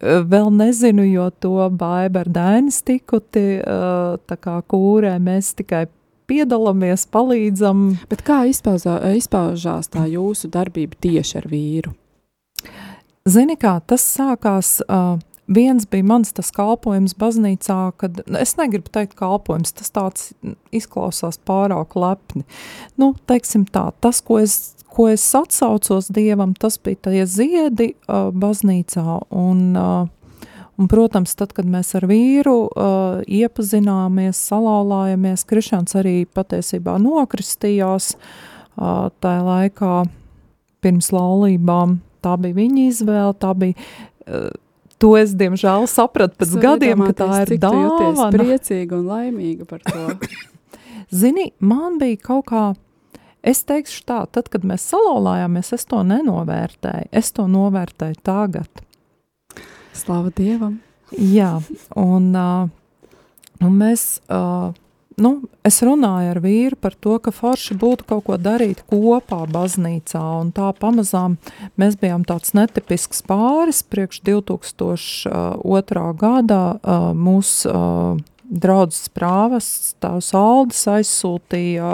Vēl 0.00 0.50
nezinu, 0.52 1.04
jo 1.08 1.30
to 1.40 1.70
baiba 1.70 2.20
ar 2.20 2.28
dainis 2.28 2.82
tikuti, 2.82 3.62
tā 4.26 4.36
kā 4.36 4.62
kūrē 4.68 5.16
mēs 5.20 5.54
tikai 5.56 5.86
piedalāmies, 6.28 7.06
palīdzam. 7.12 7.96
Bet 8.10 8.24
kā 8.26 8.42
izpaužā, 8.50 8.98
izpaužās 9.16 9.88
tā 9.92 10.06
jūsu 10.10 10.50
darbība 10.52 10.98
tieši 11.00 11.38
ar 11.40 11.48
vīru? 11.52 11.94
Zini, 13.26 13.56
kā 13.58 13.80
tas 13.86 14.04
sākās. 14.06 14.78
Uh, 14.86 15.18
viens 15.46 15.86
bija 15.90 16.04
mans 16.06 16.32
tas 16.34 16.50
kalpojums 16.54 17.14
baznīcā, 17.18 17.78
kad 18.00 18.20
nu, 18.26 18.38
es 18.40 18.56
negribu 18.58 18.90
teikt 18.92 19.16
kalpojums, 19.18 19.74
tas 19.78 19.92
tāds 19.94 20.30
izklausās 20.74 21.38
pārāk 21.46 21.96
lepni. 21.98 22.44
Nu, 22.98 23.14
teiksim 23.30 23.66
tā, 23.70 23.88
tas, 24.02 24.20
ko 24.26 24.40
es, 24.42 24.76
ko 24.90 25.08
es 25.12 25.24
atsaucos 25.38 26.10
Dievam, 26.14 26.54
tas 26.58 26.78
bija 26.82 27.08
tie 27.08 27.24
ziedi 27.30 27.92
uh, 27.94 28.28
baznīcā 28.34 29.20
un, 29.30 29.62
uh, 29.78 30.48
un, 30.76 30.90
protams, 30.90 31.36
tad, 31.38 31.54
kad 31.56 31.68
mēs 31.70 31.94
ar 31.98 32.08
vīru 32.10 32.58
uh, 32.66 33.22
iepazināmies, 33.26 34.42
salauzājamies, 34.50 35.46
Krišāns 35.50 35.98
arī 35.98 36.18
patiesībā 36.26 36.98
nokristījās 37.02 38.14
uh, 38.16 39.08
tajā 39.22 39.46
laikā 39.46 39.94
pirms 40.84 41.10
laulībām, 41.14 41.98
tā 42.26 42.36
bija 42.42 42.58
viņa 42.58 42.86
izvēle, 42.90 43.34
tā 43.40 43.56
bija. 43.62 43.90
Uh, 44.26 44.48
To 44.96 45.10
es, 45.18 45.34
diemžēl, 45.36 45.84
sapratu 45.92 46.38
pēc 46.40 46.54
gadiem, 46.56 47.02
ka 47.10 47.12
tā 47.18 47.26
ir 47.42 47.58
dāvana. 47.60 48.30
Es 48.30 48.32
priecīga 48.32 48.96
un 48.96 49.10
laimīga 49.10 49.66
par 49.68 49.82
to. 49.84 50.14
Zini, 51.20 51.50
man 51.60 51.98
bija 52.00 52.16
kaut 52.30 52.46
kā, 52.48 52.62
es 53.44 53.60
teikšu 53.68 54.06
tā, 54.08 54.22
tad, 54.32 54.48
kad 54.52 54.64
mēs 54.64 54.86
salauzājāmies, 54.88 55.74
es 55.76 55.84
to 55.90 56.00
nenovērtēju. 56.00 57.10
Es 57.12 57.28
to 57.36 57.44
novērtēju 57.50 58.22
tagad. 58.24 58.82
Slava 59.96 60.32
Dievam! 60.36 60.80
Jā, 61.12 61.52
un, 62.00 62.32
uh, 62.32 63.12
un 63.62 63.76
mēs 63.76 64.08
uh, 64.32 64.72
nu, 65.18 65.30
es 65.64 65.78
runāju 65.84 66.30
ar 66.34 66.40
vīru 66.44 66.76
par 66.80 66.94
to, 67.00 67.16
ka 67.22 67.32
forši 67.32 67.76
būtu 67.80 68.04
kaut 68.10 68.24
ko 68.28 68.36
darīt 68.36 68.82
kopā 68.90 69.42
baznīcā, 69.48 70.22
un 70.42 70.52
tā 70.52 70.68
pamazām 70.76 71.38
mēs 71.80 71.96
bijām 72.00 72.24
tāds 72.28 72.52
netipisks 72.56 73.22
pāris, 73.26 73.82
priekš 73.82 74.20
2002. 74.28 76.06
gada 76.20 76.60
mūs 77.16 77.52
draudzes 78.46 79.08
prāvests, 79.10 79.94
tās 79.98 80.28
Aldis 80.38 80.84
aizsūtīja 80.86 81.88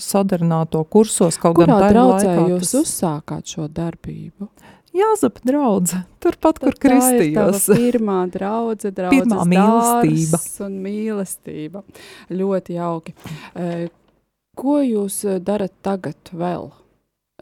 sadarināto 0.00 0.84
kursos, 0.88 1.36
kaut 1.42 1.58
Kurā 1.58 1.66
gan 1.66 1.82
tajā 1.82 1.92
draudzē 1.92 2.30
laikā 2.30 2.46
jūs 2.54 2.70
tas- 2.70 2.80
uzsākāt 2.86 3.44
šo 3.56 3.66
darbību? 3.68 4.48
Jāzep 4.92 5.38
draudze, 5.48 6.02
turpat, 6.20 6.58
kur 6.60 6.74
Tad 6.76 6.82
tava 6.84 6.98
kristījos. 7.00 7.64
pirmā 7.80 8.18
draudze, 8.32 8.90
draudzes 8.92 9.24
Pirmā 9.24 9.46
mīlestība. 9.48 10.40
un 10.66 10.76
mīlestība. 10.84 11.82
Ļoti 12.32 12.76
jauki. 12.76 13.14
Ko 14.60 14.76
jūs 14.84 15.22
darat 15.40 15.72
tagad 15.80 16.32
vēl? 16.36 16.68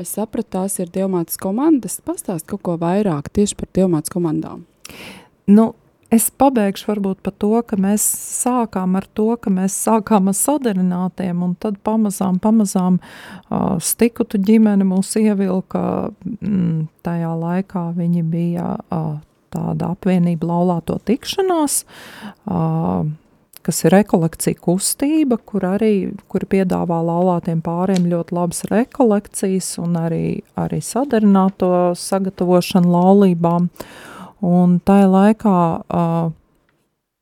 Es 0.01 0.15
sapratu, 0.15 0.49
tās 0.55 0.79
ir 0.81 0.93
diamātas 0.95 1.37
komandas. 1.43 1.99
Pastāst 2.07 2.47
kaut 2.49 2.63
ko 2.65 2.77
vairāk 2.81 3.33
tieši 3.35 3.59
par 3.59 3.69
diamātas 3.77 4.13
komandām. 4.15 4.63
Nu, 5.51 5.73
es 6.11 6.29
pabeigšu 6.31 6.91
varbūt 6.91 7.23
par 7.25 7.35
to, 7.39 7.53
ka 7.67 7.79
mēs 7.81 8.05
sākām 8.43 8.99
ar 8.99 9.07
to, 9.15 9.29
ka 9.41 9.53
mēs 9.55 9.77
sākām 9.87 10.31
ar 10.31 10.37
sadarinātiem, 10.37 11.43
un 11.47 11.55
tad 11.63 11.79
pamazām, 11.87 12.41
pamazām 12.43 12.99
uh, 13.01 13.79
stikutu 13.83 14.41
ģimene 14.43 14.87
mūs 14.89 15.15
ievilka. 15.21 16.11
Mm, 16.41 16.89
tajā 17.07 17.33
laikā 17.45 17.87
viņi 17.97 18.27
bija 18.27 18.75
uh, 18.81 19.17
tāda 19.55 19.95
apvienība 19.95 20.51
laulāto 20.51 20.99
tikšanās, 21.07 21.83
uh, 22.51 23.07
kas 23.67 23.83
ir 23.85 23.95
rekolekcija 23.95 24.59
kustība, 24.63 25.39
kur 25.45 25.67
arī 25.69 25.95
kur 26.31 26.47
piedāvā 26.51 27.01
laulātiem 27.07 27.61
pāriem 27.65 28.09
ļoti 28.11 28.37
labas 28.37 28.65
rekolekcijas 28.71 29.75
un 29.83 29.99
arī, 30.01 30.25
arī 30.59 30.81
sadarināto 30.85 31.93
sagatavošanu 31.99 32.95
laulībām. 32.95 33.69
Un 34.47 34.79
tajā 34.85 35.09
laikā 35.11 35.57
uh, 35.85 36.31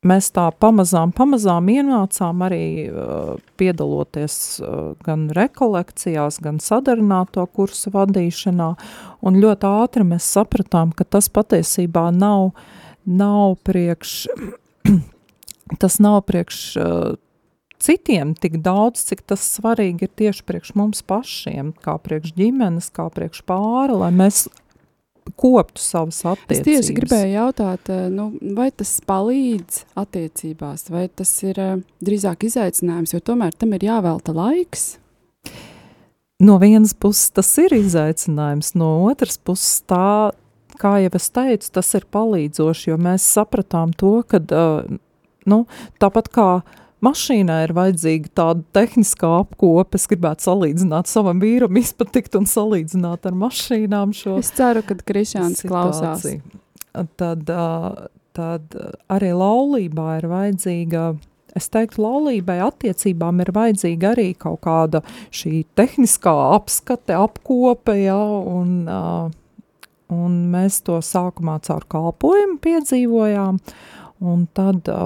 mēs 0.06 0.30
tā 0.34 0.46
pamazām, 0.62 1.12
pamazām 1.16 1.68
ienācām 1.72 2.42
arī 2.46 2.62
uh, 2.86 3.36
piedaloties 3.58 4.36
uh, 4.62 4.94
gan 5.06 5.26
rekolekcijās, 5.34 6.38
gan 6.44 6.60
sadarināto 6.62 7.44
kursu 7.50 7.92
vadīšanā. 7.94 8.72
Un 9.26 9.40
ļoti 9.42 9.70
ātri 9.82 10.06
mēs 10.06 10.28
sapratām, 10.38 10.94
ka 10.94 11.04
tas 11.04 11.30
patiesībā 11.32 12.08
nav, 12.14 12.52
nav 13.04 13.58
priekš, 13.66 14.28
tas 15.82 15.98
nav 16.04 16.22
priekš 16.30 16.60
uh, 16.78 17.18
citiem 17.82 18.34
tik 18.38 18.60
daudz, 18.62 19.02
cik 19.10 19.26
tas 19.26 19.42
svarīgi 19.56 20.06
ir 20.06 20.14
tieši 20.22 20.46
priekš 20.46 20.74
mums 20.78 21.02
pašiem, 21.02 21.74
kā 21.82 21.98
priekš 22.02 22.34
ģimenes, 22.38 22.90
kā 22.94 23.08
priekš 23.14 23.42
pāra, 23.48 23.98
lai 24.04 24.12
mēs 24.14 24.46
koptu 25.38 25.82
savas 25.82 26.18
Es 26.18 26.26
attiecības. 26.32 26.66
tieši 26.66 26.94
gribēju 26.96 27.32
jautāt, 27.34 27.90
eh, 27.92 28.08
nu, 28.12 28.30
vai 28.56 28.70
tas 28.70 28.96
palīdz 29.06 29.84
attiecībās, 29.98 30.88
vai 30.90 31.08
tas 31.08 31.32
ir 31.46 31.60
eh, 31.62 31.76
drīzāk 32.04 32.48
izaicinājums, 32.48 33.14
jo 33.14 33.20
tomēr 33.20 33.54
tam 33.56 33.72
ir 33.78 33.86
jāvelta 33.88 34.34
laiks. 34.34 34.98
No 36.38 36.58
vienas 36.62 36.94
puses 36.94 37.30
tas 37.34 37.50
ir 37.58 37.74
izaicinājums, 37.74 38.74
no 38.78 39.08
otras 39.08 39.38
puses 39.38 39.80
tā, 39.90 40.30
kā 40.78 40.98
jau 41.02 41.10
es 41.18 41.30
teicu, 41.34 41.70
tas 41.74 41.94
ir 41.98 42.06
palīdzoši, 42.14 42.92
jo 42.92 42.98
mēs 43.02 43.26
sapratām 43.26 43.90
to, 43.98 44.22
ka 44.22 44.38
uh, 44.38 44.98
nu, 45.50 45.64
tāpat 45.98 46.30
kā 46.30 46.48
mašīnai 47.04 47.60
ir 47.66 47.74
vajadzīga 47.76 48.32
tāda 48.40 48.64
tehniskā 48.76 49.30
apkope, 49.42 49.98
es 49.98 50.08
gribētu 50.10 50.48
salīdzināt 50.48 51.10
savam 51.10 51.40
vīram, 51.42 51.78
izpatikt 51.80 52.38
un 52.38 52.48
salīdzināt 52.48 53.28
ar 53.28 53.38
mašīnām 53.38 54.14
šo 54.16 54.38
Es 54.42 54.52
ceru, 54.56 54.84
ka 54.86 54.98
Krišāns 54.98 55.64
klausās. 55.68 56.26
Tad, 57.20 57.50
tad 58.34 58.78
arī 59.12 59.32
laulībā 59.36 60.18
ir 60.18 60.28
vajadzīga, 60.30 61.02
es 61.58 61.68
teiktu, 61.74 62.02
laulībai 62.04 62.58
attiecībām 62.66 63.44
ir 63.44 63.52
vajadzīga 63.54 64.14
arī 64.14 64.30
kaut 64.38 64.62
kāda 64.66 65.02
šī 65.34 65.62
tehniskā 65.78 66.34
apskate, 66.56 67.14
apkope, 67.18 67.94
ja, 68.00 68.18
un, 68.18 68.88
un 70.14 70.40
mēs 70.54 70.80
to 70.86 70.98
sākumā 71.04 71.60
caur 71.68 71.86
kalpojumu 71.90 72.58
piedzīvojām, 72.64 73.62
un 74.26 74.44
tad 74.56 74.90
ā, 74.90 74.98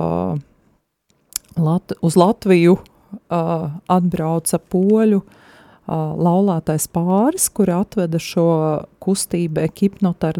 Lat 1.57 1.93
uz 2.01 2.17
Latviju 2.17 2.77
uh, 2.77 3.71
atbrauca 3.91 4.59
poļu 4.73 5.21
uh, 5.21 5.27
laulātais 6.17 6.87
pāris, 6.89 7.49
kuri 7.53 7.75
atveda 7.77 8.21
šo 8.23 8.47
kustību 9.03 9.67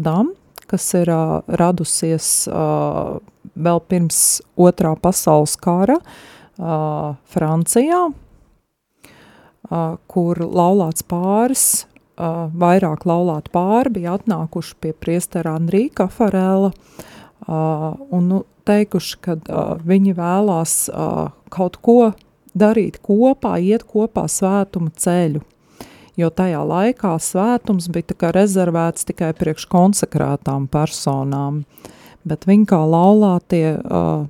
Dame, 0.01 0.33
kas 0.67 0.87
ir 0.97 1.11
uh, 1.13 1.41
radusies 1.47 2.47
uh, 2.49 3.19
vēl 3.53 3.83
pirms 3.89 4.41
otrā 4.57 4.95
pasaules 4.97 5.55
kara 5.61 5.99
uh, 5.99 7.13
Francijā, 7.29 8.03
uh, 8.09 9.95
kur 10.07 10.41
laulāts 10.41 11.05
pāris, 11.05 11.85
uh, 12.17 12.49
vairāk 12.49 13.05
laulāti 13.05 13.53
pāri 13.53 13.99
bija 13.99 14.17
atnākuši 14.17 14.79
pie 14.81 14.97
priestera 14.97 15.59
Andrija 15.59 15.93
Kafarēla, 16.01 16.73
uh, 16.73 17.11
un 17.47 18.27
nu, 18.29 18.43
teikuši, 18.67 19.17
ka 19.23 19.37
uh, 19.37 19.73
viņi 19.83 20.13
vēlās 20.17 20.75
uh, 20.91 21.31
kaut 21.51 21.79
ko 21.83 22.13
darīt 22.53 23.01
kopā, 23.03 23.57
iet 23.59 23.83
kopā 23.89 24.27
svētuma 24.29 24.93
ceļu. 24.95 25.41
Jo 26.19 26.29
tajā 26.29 26.61
laikā 26.61 27.15
svētums 27.17 27.89
bija 27.89 28.29
rezervēts 28.35 29.07
tikai 29.09 29.31
priekš 29.33 29.65
konsekrētām 29.71 30.67
personām, 30.69 31.63
bet 32.23 32.45
viņi 32.45 32.67
kā 32.69 32.83
laulātie 32.85 33.79
uh, 33.81 34.27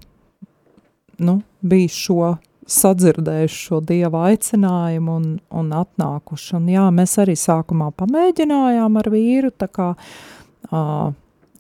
nu, 1.20 1.42
bija 1.62 1.92
šo 1.92 2.36
sadzirdējuši 2.74 3.58
šo 3.68 3.82
dieva 3.84 4.30
aicinājumu 4.30 5.18
un, 5.20 5.26
un 5.52 5.74
atnākuši. 5.76 6.56
Un 6.62 6.70
jā, 6.72 6.86
mēs 6.96 7.18
arī 7.20 7.36
sākumā 7.38 7.92
pamēģinājām 8.00 9.02
ar 9.02 9.10
vīru, 9.12 9.52
tā 9.52 9.68
kā 9.68 9.90
uh, 9.98 11.12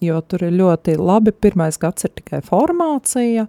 jo 0.07 0.19
tur 0.27 0.43
ir 0.47 0.51
ļoti 0.57 0.97
labi. 0.99 1.31
Pirmais 1.31 1.77
gads 1.81 2.05
ir 2.07 2.11
tikai 2.17 2.41
formācija, 2.45 3.47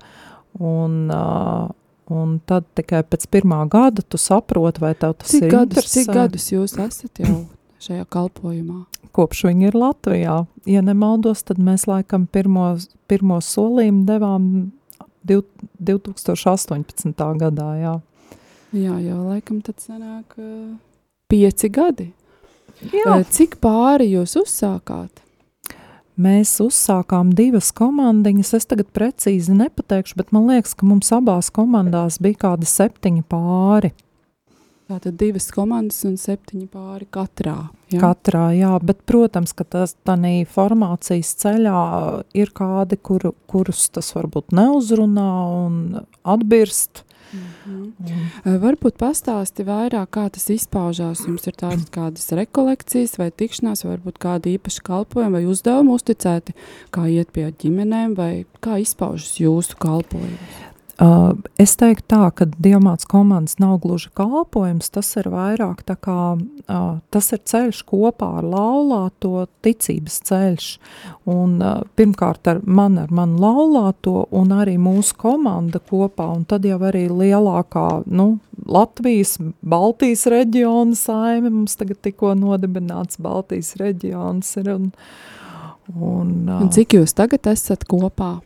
un, 0.61 0.97
uh, 1.11 1.69
un 2.15 2.39
tad 2.47 2.67
tikai 2.79 3.03
pēc 3.09 3.27
pirmā 3.33 3.63
gada 3.73 4.03
tu 4.03 4.21
saproti, 4.21 4.81
vai 4.85 4.95
tev 4.95 5.17
tas 5.19 5.31
Cik 5.35 5.47
ir 5.49 5.51
gadus, 5.57 5.85
cik 5.91 6.05
interesanti. 6.07 6.19
gadus 6.19 6.49
jūs 6.53 6.77
esat 6.87 7.23
jau 7.25 7.37
šajā 7.85 8.05
kalpojumā? 8.15 8.85
Kopš 9.15 9.45
viņi 9.47 9.69
ir 9.69 9.77
Latvijā. 9.79 10.39
Ja 10.67 10.81
nemaldos, 10.83 11.45
tad 11.47 11.61
mēs 11.63 11.85
laikam 11.87 12.27
pirmo, 12.27 12.73
pirmo 13.11 13.37
solījumu 13.45 14.05
devām 14.09 14.49
div- 15.23 15.47
2018. 15.79 17.15
gadā. 17.39 17.69
Jā. 17.79 17.95
Jā, 18.75 18.97
jau 19.05 19.21
laikam 19.29 19.61
tad 19.63 19.79
sanāk 19.79 20.35
uh, 20.43 20.75
pieci 21.31 21.69
gadi. 21.71 22.09
Jā. 22.91 23.21
Cik 23.31 23.61
pāri 23.63 24.09
jūs 24.17 24.35
uzsākāt? 24.41 25.23
Mēs 26.15 26.53
uzsākām 26.63 27.33
divas 27.35 27.73
komandiņas. 27.75 28.53
Es 28.55 28.69
tagad 28.71 28.87
precīzi 28.95 29.55
nepateikšu, 29.59 30.15
bet 30.21 30.31
man 30.35 30.47
liekas, 30.53 30.77
ka 30.79 30.87
mums 30.87 31.11
abās 31.15 31.51
komandās 31.55 32.21
bija 32.23 32.45
kādi 32.47 32.69
septiņi 32.71 33.25
pāri. 33.27 33.91
Tātad 34.85 35.17
divas 35.19 35.49
komandas 35.51 36.03
un 36.07 36.19
septiņi 36.21 36.69
pāri 36.71 37.09
katrā. 37.11 37.57
Jā? 37.91 37.99
Katrā, 38.03 38.51
jā, 38.55 38.75
bet, 38.85 39.01
protams, 39.09 39.55
ka 39.57 39.65
tas 39.65 39.97
tādā 40.07 40.33
formācijas 40.55 41.33
ceļā 41.41 41.81
ir 42.37 42.53
kādi, 42.55 42.99
kur, 43.01 43.33
kurus 43.51 43.89
tas 43.91 44.13
varbūt 44.15 44.55
neuzrunā 44.55 45.31
un 45.65 45.81
atbirst. 46.23 47.03
Mhm. 47.35 47.93
Uh, 48.45 48.57
Varbūt 48.63 48.99
pastāsti 49.01 49.67
vairāk, 49.67 50.11
kā 50.15 50.27
tas 50.33 50.47
izpaužās. 50.53 51.25
Jums 51.27 51.47
ir 51.51 51.57
tādas 51.59 51.89
kādas 51.95 52.29
rekolekcijas 52.39 53.19
vai 53.19 53.31
tikšanās, 53.35 53.85
vai 53.85 53.97
varbūt 53.97 54.21
kādi 54.23 54.55
īpaši 54.59 54.85
kalpojumi 54.87 55.41
vai 55.41 55.45
uzdevumi 55.51 55.95
uzticēti, 55.97 56.55
kā 56.95 57.09
iet 57.11 57.33
pie 57.35 57.51
ģimenēm, 57.51 58.15
vai 58.19 58.33
kā 58.65 58.79
izpaužas 58.83 59.37
jūsu 59.43 59.79
kalpojums. 59.83 60.64
Uh, 60.95 61.33
es 61.59 61.73
teiktu 61.75 62.05
tā, 62.07 62.29
ka 62.39 62.47
diamāts 62.63 63.09
komandas 63.11 63.57
nav 63.59 63.81
gluži 63.83 64.13
kalpojums, 64.15 64.93
tas 64.95 65.09
ir 65.19 65.27
vairāk 65.33 65.81
tā 65.89 65.97
kā, 65.99 66.37
uh, 66.39 66.85
tas 67.11 67.31
ir 67.35 67.41
ceļš 67.51 67.81
kopā 67.89 68.29
ar 68.39 68.47
laulāto 68.47 69.49
ticības 69.67 70.21
ceļš. 70.29 70.69
Un 71.35 71.57
uh, 71.59 71.81
pirmkārt 71.99 72.47
ar 72.53 72.61
mani, 72.63 73.01
ar 73.03 73.11
manu 73.11 73.43
laulāto 73.43 74.29
un 74.31 74.55
arī 74.55 74.77
mūsu 74.79 75.17
komanda 75.19 75.81
kopā, 75.83 76.29
un 76.37 76.47
tad 76.47 76.69
jau 76.69 76.79
arī 76.87 77.09
lielākā, 77.11 78.05
nu, 78.07 78.37
Latvijas, 78.63 79.35
Baltijas 79.67 80.29
reģiona 80.31 80.95
saime, 80.95 81.51
mums 81.51 81.75
tagad 81.81 82.05
tikko 82.07 82.37
nodibināts 82.39 83.19
Baltijas 83.19 83.75
reģions 83.83 84.55
ir, 84.63 84.71
un, 84.77 84.87
un, 85.91 86.33
uh, 86.47 86.63
Un 86.63 86.71
cik 86.71 87.01
jūs 87.01 87.19
tagad 87.19 87.51
esat 87.51 87.83
kopā? 87.91 88.37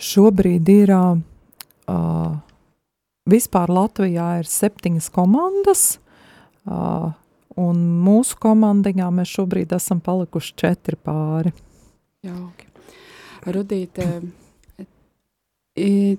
Šobrīd 0.00 0.68
ir 0.72 0.92
uh, 0.96 1.18
uh, 1.90 2.38
vispār 3.30 3.72
Latvijā 3.72 4.28
ir 4.40 4.46
septiņas 4.48 5.10
komandas, 5.14 5.84
uh, 6.66 7.12
un 7.60 7.76
mūsu 8.04 8.38
komandiņā 8.40 9.10
mēs 9.14 9.28
šobrīd 9.36 9.68
esam 9.76 10.00
palikuši 10.04 10.56
četri 10.62 10.96
pāri. 10.96 11.52
Jauki. 12.26 12.64
Rudīt, 13.50 13.98
eh, 13.98 14.20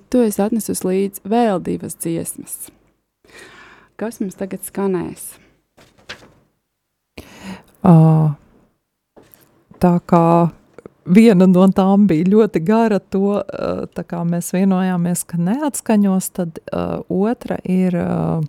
tu 0.09 0.17
esi 0.25 0.41
atnesus 0.41 0.81
līdzi 0.81 1.21
vēl 1.29 1.61
divas 1.61 1.93
dziesmas. 2.01 2.71
Kas 4.01 4.17
mums 4.19 4.39
tagad 4.39 4.65
skanēs? 4.65 5.35
Uh, 7.85 8.33
tā 9.81 9.93
kā 10.09 10.49
viena 11.05 11.47
no 11.49 11.65
tām 11.73 12.05
bija 12.09 12.29
ļoti 12.29 12.61
gara, 12.65 12.99
to 12.99 13.41
uh, 13.41 14.23
mēs 14.27 14.51
vienojāmies, 14.55 15.23
ka 15.27 15.39
neatskaņos, 15.41 16.29
tad 16.37 16.61
uh, 16.71 17.01
otra 17.09 17.57
ir 17.63 17.97
uh, 17.97 18.43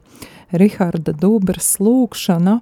Riharda 0.52 1.14
Dubras 1.16 1.78
lūkšana, 1.80 2.60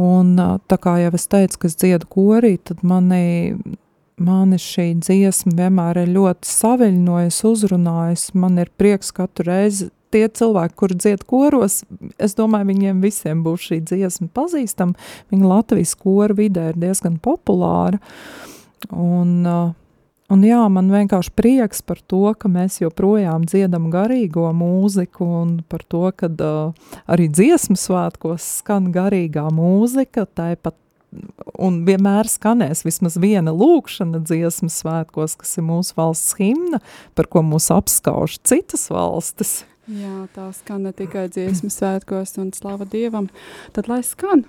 un 0.00 0.34
uh, 0.40 0.58
tā 0.66 0.78
kā 0.82 0.98
jau 1.04 1.14
es 1.14 1.28
teicu, 1.30 1.62
ka 1.62 1.70
es 1.70 1.78
dziedu 1.78 2.10
korī, 2.10 2.56
tad 2.58 2.82
mani, 2.82 3.56
mani 4.18 4.60
šī 4.60 4.92
dziesma 5.00 5.56
vienmēr 5.60 6.04
ir 6.04 6.14
ļoti 6.18 6.52
saviļņojusi, 6.52 7.42
uzrunājusi, 7.54 8.38
man 8.42 8.62
ir 8.62 8.72
prieks 8.76 9.14
katru 9.14 9.50
reizi 9.52 9.92
tie 10.12 10.26
cilvēki, 10.28 10.74
kur 10.76 10.92
dzied 10.92 11.22
koros, 11.24 11.78
es 12.20 12.34
domāju, 12.36 12.68
viņiem 12.68 12.98
visiem 13.00 13.40
būs 13.46 13.70
šī 13.70 13.78
dziesma 13.88 14.26
pazīstama. 14.36 14.92
Viņa 15.32 15.46
Latvijas 15.48 15.94
koru 15.96 16.36
vidē 16.36 16.66
ir 16.74 16.82
diezgan 16.82 17.16
populāra. 17.22 17.96
Uh, 17.96 18.51
un 18.90 20.44
jā, 20.46 20.60
man 20.72 20.90
vienkārši 20.92 21.32
prieks 21.36 21.82
par 21.86 22.00
to, 22.08 22.24
ka 22.34 22.50
mēs 22.50 22.80
joprojām 22.80 23.46
dziedam 23.48 23.90
garīgo 23.92 24.48
mūziku 24.56 25.28
un 25.42 25.56
par 25.68 25.84
to, 25.84 26.06
ka 26.16 26.30
uh, 26.32 26.94
arī 27.06 27.28
dziesmu 27.28 27.76
svētkos 27.78 28.46
skan 28.62 28.90
garīgā 28.94 29.46
mūzika, 29.54 30.26
tāpat 30.26 30.78
un 31.60 31.82
vienmēr 31.86 32.28
skanēs 32.30 32.84
vismaz 32.86 33.18
viena 33.20 33.52
lūkšana 33.54 34.22
dziesmas 34.24 34.78
svētkos, 34.82 35.36
kas 35.40 35.58
ir 35.58 35.66
mūsu 35.68 35.96
valsts 35.98 36.38
himna, 36.40 36.80
par 37.18 37.28
ko 37.32 37.44
mūs 37.46 37.68
apskauž 37.74 38.38
citas 38.48 38.88
valstis. 38.92 39.62
Jā, 39.90 40.28
tā 40.34 40.48
skan 40.56 40.86
ne 40.86 40.94
tikai 40.96 41.26
dziesmu 41.32 41.68
svētkos 41.72 42.38
un 42.40 42.52
slava 42.56 42.88
Dievam, 42.88 43.28
tad 43.76 43.90
lai 43.92 44.00
skan! 44.06 44.46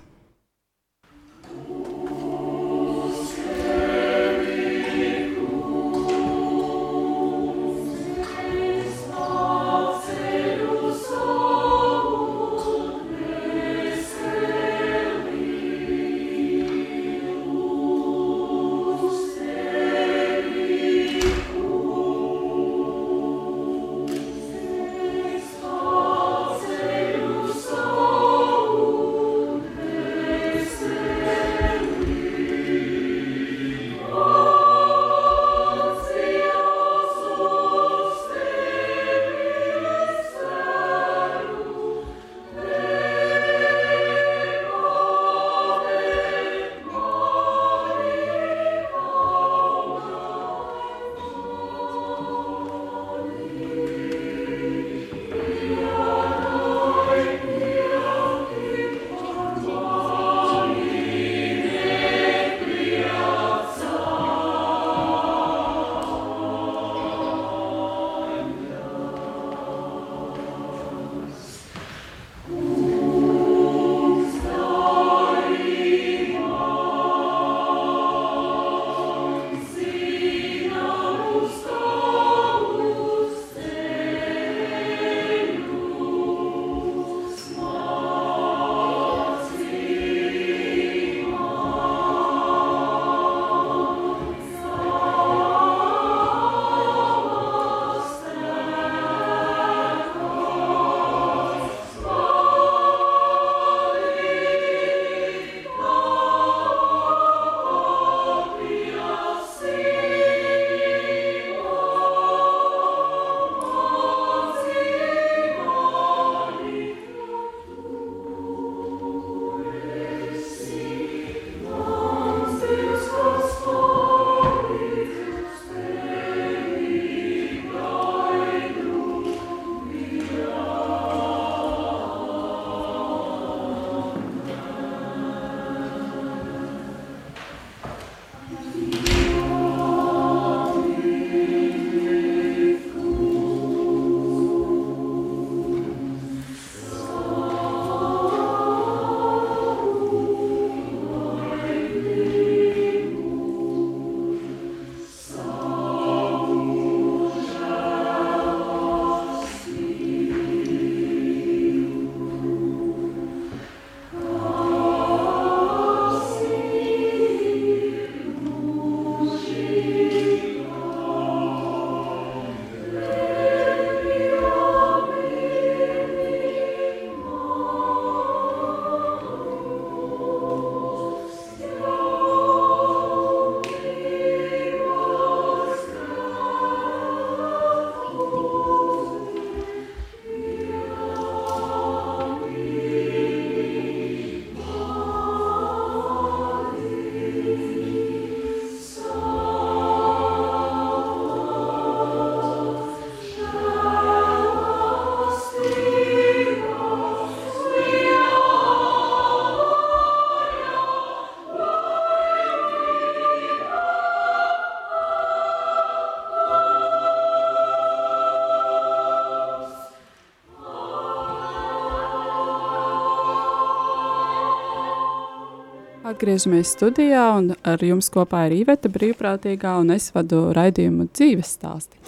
Atgriežamies 226.14 226.70
studijā, 226.76 227.24
un 227.34 227.56
ar 227.66 227.80
jums 227.82 228.06
kopā 228.14 228.44
ir 228.46 228.60
Iveta 228.60 228.86
brīvprātīgā, 228.92 229.72
un 229.82 229.88
es 229.96 230.12
vadu 230.14 230.52
raidījumu 230.54 231.08
dzīves 231.10 231.48
stāsti. 231.56 231.98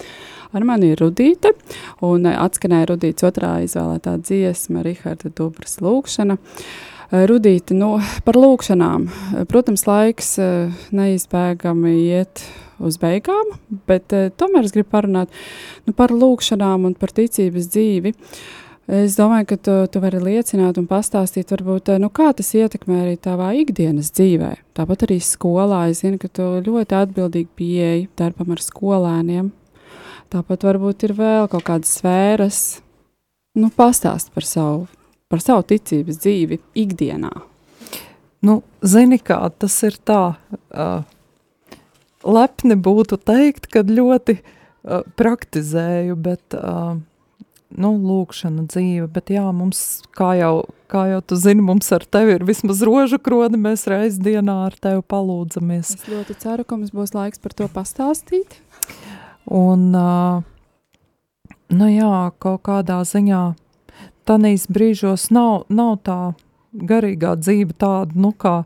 Ar 0.55 0.63
mani 0.69 0.93
ir 0.93 1.01
Rudīte, 1.03 1.51
un 2.07 2.29
atskanēja 2.31 2.87
Rudītes 2.93 3.27
otrā 3.27 3.57
izvēlētā 3.65 4.13
dziesma, 4.23 4.85
Riharda 4.87 5.33
Dubras 5.35 5.81
lūkšana. 5.83 6.37
Rudīte, 7.33 7.75
nu, 7.75 7.97
par 8.29 8.39
lūkšanām. 8.39 9.09
Protams, 9.51 9.89
laiks 9.91 10.37
neizbēgami 10.95 11.97
iet 12.05 12.45
uz 12.79 13.01
beigām, 13.03 13.57
bet 13.91 14.15
tomēr 14.39 14.69
es 14.69 14.77
gribu 14.77 14.93
parunāt 14.95 15.35
nu, 15.83 15.97
par 15.99 16.15
lūkšanām 16.15 16.87
un 16.87 16.95
par 16.95 17.11
ticības 17.17 17.67
dzīvi. 17.75 18.15
Es 18.87 19.17
domāju, 19.19 19.49
ka 19.51 19.57
tu, 19.59 19.77
tu 19.91 20.03
vari 20.03 20.21
liecināt 20.23 20.77
un 20.79 20.87
pastāstīt, 20.87 21.51
varbūt, 21.51 21.91
nu, 21.99 22.11
kā 22.15 22.31
tas 22.39 22.53
ietekmē 22.55 23.01
arī 23.03 23.17
tavā 23.19 23.51
ikdienas 23.59 24.13
dzīvē. 24.15 24.53
Tāpat 24.79 25.09
arī 25.09 25.17
skolā. 25.19 25.89
Es 25.91 26.05
zinu, 26.05 26.21
ka 26.23 26.31
tu 26.31 26.47
ļoti 26.63 27.01
atbildīgi 27.01 27.51
pieeji 27.59 28.09
darbam 28.19 28.55
ar 28.55 28.63
skolēniem. 28.63 29.51
Tāpat 30.31 30.69
varbūt 30.69 31.09
ir 31.09 31.17
vēl 31.19 31.51
kaut 31.51 31.67
kādas 31.67 31.99
sfēras. 31.99 32.61
Nu, 33.59 33.73
pastāst 33.75 34.31
par 34.35 34.47
savu 34.47 34.87
par 35.31 35.43
savu 35.43 35.65
ticības 35.67 36.21
dzīvi 36.23 36.61
ikdienā? 36.79 37.33
Nu, 38.47 38.61
zini, 38.85 39.19
kā 39.19 39.39
tas 39.59 39.75
ir 39.87 39.97
tā, 40.07 40.37
uh, 40.37 41.01
lepni 42.23 42.77
būtu 42.79 43.19
teikt, 43.19 43.67
ka 43.73 43.83
ļoti 43.87 44.37
uh, 44.39 45.03
praktizēju, 45.19 46.19
bet, 46.29 46.59
uh, 46.59 47.01
nu, 47.75 47.93
lūkšana 47.99 48.67
dzīve, 48.71 49.09
bet 49.13 49.33
jā, 49.35 49.45
mums, 49.55 50.03
kā 50.17 50.33
jau, 50.39 50.67
kā 50.93 51.07
jau 51.11 51.21
tu 51.27 51.39
zini, 51.41 51.65
mums 51.67 51.91
ar 51.95 52.05
tevi 52.07 52.37
ir 52.37 52.47
vismaz 52.47 52.83
rožu 52.87 53.19
kroni, 53.23 53.59
mēs 53.61 53.87
reiz 53.91 54.21
dienā 54.23 54.59
ar 54.69 54.77
tevi 54.79 55.03
palūdzamies. 55.03 55.97
Es 55.99 56.11
ļoti 56.11 56.39
ceru, 56.43 56.67
ka 56.67 56.79
mums 56.79 56.95
būs 56.95 57.15
laiks 57.17 57.43
par 57.43 57.57
to 57.59 57.69
pastāstīt. 57.73 58.59
Un, 59.47 59.91
nu 61.71 61.91
jā, 61.91 62.17
kaut 62.43 62.65
kādā 62.67 63.03
ziņā 63.07 63.45
tanīs 64.27 64.67
brīžos 64.71 65.31
nav, 65.35 65.67
nav 65.71 65.99
tā 66.07 66.21
garīgā 66.77 67.37
dzīve 67.41 67.77
tāda, 67.79 68.15
nu, 68.19 68.33
kā, 68.37 68.63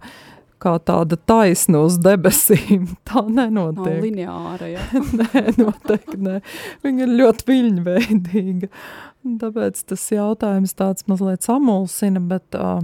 kā 0.60 0.76
tāda 0.86 1.18
taisna 1.28 1.84
uz 1.86 1.98
debesīm. 2.02 2.86
Tā 3.08 3.24
nenotiek. 3.26 3.96
Nav 3.96 4.06
lineāra, 4.06 4.70
ja? 4.70 4.86
nē, 5.20 5.46
noteikti 5.58 6.20
nē. 6.20 6.38
Viņa 6.86 7.06
ir 7.06 7.16
ļoti 7.22 7.50
viļņveidīga. 7.50 8.70
Tāpēc 9.40 9.84
tas 9.92 10.06
jautājums 10.14 10.76
tāds 10.78 11.04
mazliet 11.10 11.44
samulsina, 11.44 12.22
bet 12.24 12.56
uh, 12.56 12.80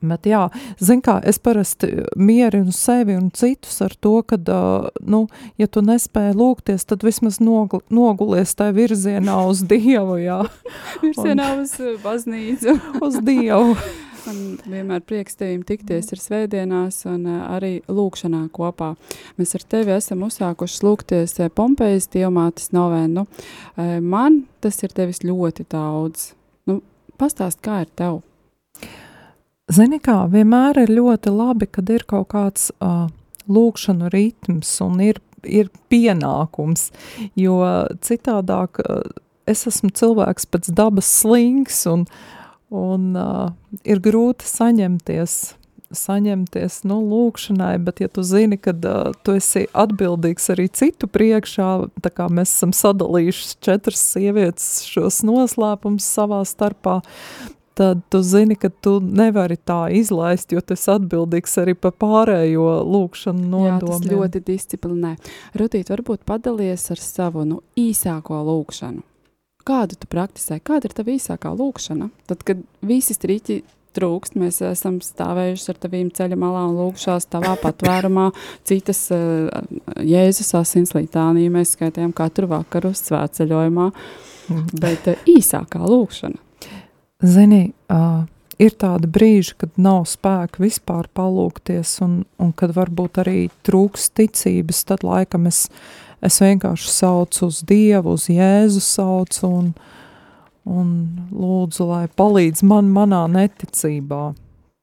Bet 0.00 0.24
jā, 0.24 0.46
zin 0.80 1.02
kā, 1.04 1.18
es 1.28 1.36
parasti 1.44 1.90
mierinu 2.16 2.72
sevi 2.72 3.18
un 3.18 3.28
citus 3.36 3.82
ar 3.84 3.92
to, 4.00 4.14
ka, 4.24 4.38
uh, 4.40 4.86
nu, 5.04 5.26
ja 5.60 5.68
tu 5.68 5.82
nespēji 5.84 6.38
lūgties, 6.40 6.86
tad 6.88 7.04
vismaz 7.04 7.36
nogl 7.44 7.82
nogulies 7.92 8.56
tajā 8.56 8.72
virzienā 8.78 9.36
uz 9.50 9.60
Dievu, 9.68 10.16
jā. 10.22 10.40
virzienā 11.04 11.50
un, 11.58 11.66
uz 11.66 12.00
baznīcu. 12.04 12.78
uz 13.04 13.20
Dievu. 13.26 13.76
Man 14.26 14.40
vienmēr 14.68 15.00
prieks 15.06 15.38
tevim 15.40 15.62
tikties 15.66 16.10
ir 16.12 16.20
svētdienās 16.20 17.02
un 17.08 17.24
uh, 17.28 17.44
arī 17.54 17.78
lūkšanā 17.88 18.42
kopā. 18.52 18.92
Mēs 19.40 19.54
ar 19.56 19.64
tevi 19.72 19.94
esam 19.94 20.24
uzsākuši 20.26 20.82
lūgties 20.84 21.38
uh, 21.40 21.48
Pompejas 21.54 22.10
dievmātes 22.12 22.72
novenu. 22.76 23.24
Uh, 23.24 23.96
man 24.04 24.42
tas 24.60 24.82
ir 24.84 24.92
tevis 24.96 25.22
ļoti 25.24 25.64
daudz. 25.72 26.32
Nu, 26.68 26.80
pastāst, 27.20 27.62
kā 27.64 27.82
ir 27.86 27.94
tev? 27.96 28.20
Zini, 29.70 30.00
kā 30.02 30.24
vienmēr 30.28 30.82
ir 30.82 30.92
ļoti 30.92 31.32
labi, 31.32 31.70
kad 31.70 31.90
ir 31.94 32.04
kaut 32.10 32.28
kāds 32.34 32.68
uh, 32.82 33.06
lūkšanu 33.48 34.10
ritms 34.12 34.72
un 34.84 35.00
ir, 35.04 35.22
ir 35.46 35.70
pienākums, 35.92 36.90
jo 37.38 37.60
citādāk 38.04 38.82
uh, 38.84 39.00
es 39.48 39.64
esmu 39.70 39.92
cilvēks 39.96 40.48
pēc 40.50 40.70
dabas 40.76 41.08
slings 41.22 41.84
un, 41.90 42.04
un 42.70 43.16
uh, 43.18 43.50
ir 43.84 44.02
grūti 44.02 44.46
saņemties 44.46 45.40
saņemties 45.90 46.84
nu, 46.86 47.00
lūkšanai, 47.02 47.74
bet, 47.82 48.00
ja 48.02 48.08
tu 48.08 48.22
zini, 48.26 48.58
ka 48.62 48.74
uh, 48.74 49.14
tu 49.26 49.34
esi 49.38 49.66
atbildīgs 49.74 50.50
arī 50.54 50.68
citu 50.70 51.08
priekšā, 51.10 51.70
tā 52.02 52.12
kā 52.14 52.28
mēs 52.30 52.52
esam 52.54 52.74
sadalījuši 52.76 53.56
četras 53.64 54.04
sievietes 54.12 54.84
šos 54.86 55.22
noslēpumus 55.26 56.06
savā 56.06 56.44
starpā, 56.46 57.00
tad 57.80 58.04
tu 58.12 58.22
zini, 58.22 58.54
ka 58.60 58.70
tu 58.70 58.98
nevari 59.00 59.56
tā 59.56 59.88
izlaist, 59.96 60.52
jo 60.54 60.62
tas 60.62 60.86
atbildīgs 60.94 61.58
arī 61.62 61.74
par 61.78 61.94
pārējo 61.98 62.70
lūkšanu 62.86 63.46
nodomiem. 63.46 63.78
Jā, 63.80 64.00
tas 64.00 64.10
ļoti 64.10 64.42
disciplinē. 64.46 65.14
Rutīt, 65.58 65.90
varbūt 65.90 66.26
padalies 66.28 66.90
ar 66.92 67.02
savu 67.02 67.46
nu, 67.48 67.62
īsāko 67.80 68.42
lūkšanu. 68.46 69.09
Kādu 69.70 69.98
tu 70.00 70.08
praktizē? 70.10 70.58
Kāda 70.66 70.88
ir 70.88 70.94
tava 70.96 71.12
īsākā 71.14 71.52
lūkšana? 71.54 72.08
Tad, 72.26 72.42
kad 72.46 72.62
visi 72.86 73.14
striķi 73.14 73.60
trūkst, 73.94 74.36
mēs 74.38 74.60
esam 74.66 74.98
stāvējuši 75.02 75.70
ar 75.72 75.78
tavīm 75.82 76.10
ceļa 76.14 76.38
malā 76.38 76.64
un 76.70 76.76
lūkšās 76.78 77.28
tavā 77.30 77.56
patvērumā, 77.60 78.28
citas 78.66 79.04
uh, 79.14 79.48
Jēzus 80.06 80.52
asins 80.58 80.94
litāniju 80.96 81.54
mēs 81.54 81.74
skaitījām 81.76 82.14
katru 82.16 82.50
vakaru 82.50 82.92
svētceļojumā, 82.98 83.88
mm. 83.90 84.66
bet 84.82 85.10
uh, 85.10 85.24
īsākā 85.30 85.82
lūkšana. 85.82 86.38
Zini, 87.26 87.64
uh, 87.92 88.22
ir 88.62 88.76
tādi 88.80 89.10
brīži, 89.10 89.56
kad 89.60 89.74
nav 89.80 90.04
spēka 90.10 90.62
vispār 90.62 91.10
palūkties, 91.16 91.96
un, 92.06 92.20
un 92.40 92.54
kad 92.56 92.74
varbūt 92.76 93.22
arī 93.24 93.38
trūks 93.66 94.10
ticības, 94.16 94.84
tad 94.88 95.04
laikam 95.06 95.50
es, 95.50 95.66
es 96.24 96.40
vienkārši 96.42 96.92
saucu 96.92 97.48
uz 97.48 97.62
Dievu, 97.66 98.14
uz 98.16 98.28
Jēzu 98.32 98.82
saucu 98.84 99.48
un, 99.48 99.72
un 100.68 100.92
lūdzu, 101.32 101.88
lai 101.88 102.04
palīdz 102.20 102.64
man 102.66 102.92
manā 102.94 103.24
neticībā. 103.30 104.22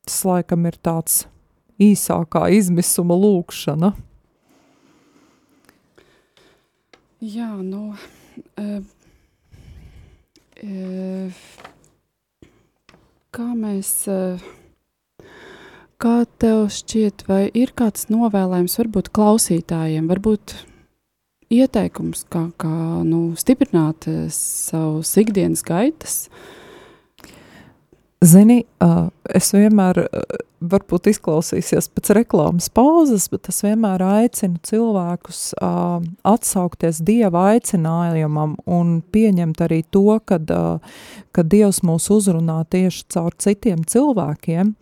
Tas 0.08 0.20
laikam 0.28 0.68
ir 0.70 0.78
tāds 0.84 1.26
īsākā 1.82 2.48
izmisuma 2.58 3.18
lūkšana. 3.20 3.94
Jā, 7.18 7.50
nu, 7.66 7.96
uh, 8.62 8.82
uh, 10.62 11.42
kā 13.38 13.48
mēs, 13.58 13.92
eh, 14.10 14.42
kā 16.02 16.16
tev 16.42 16.68
šķiet, 16.74 17.26
vai 17.30 17.44
ir 17.54 17.74
kāds 17.78 18.10
novēlējums 18.14 18.78
varbūt 18.82 19.12
klausītājiem, 19.14 20.08
varbūt 20.10 20.56
ieteikums, 21.54 22.26
kā, 22.32 22.48
kā 22.60 22.76
nu, 23.08 23.32
stiprināt 23.39 24.10
eh, 24.12 24.28
savus 24.34 25.16
ikdienas 25.22 25.66
gaitas? 25.68 26.26
Zini, 28.26 28.64
es 29.38 29.52
vienmēr, 29.54 30.00
varbūt 30.58 31.12
izklausīsies 31.12 31.86
pēc 31.93 32.10
reklāmas 32.18 32.66
pauzes, 32.74 33.28
bet 33.30 33.45
es 33.52 33.62
vienmēr 33.62 34.02
aicinu 34.02 34.58
cilvēkus 34.66 35.41
atsaukties 36.26 37.04
Dieva 37.06 37.52
aicinājumam 37.54 38.56
un 38.66 38.95
pieņemt 39.14 39.62
arī 39.68 39.84
to, 39.93 40.18
kad, 40.26 40.50
kad 41.30 41.52
Dievs 41.54 41.84
mūs 41.86 42.10
uzrunā 42.16 42.64
tieši 42.74 43.06
caur 43.14 43.38
citiem 43.38 43.86
cilvēkiem 43.86 44.74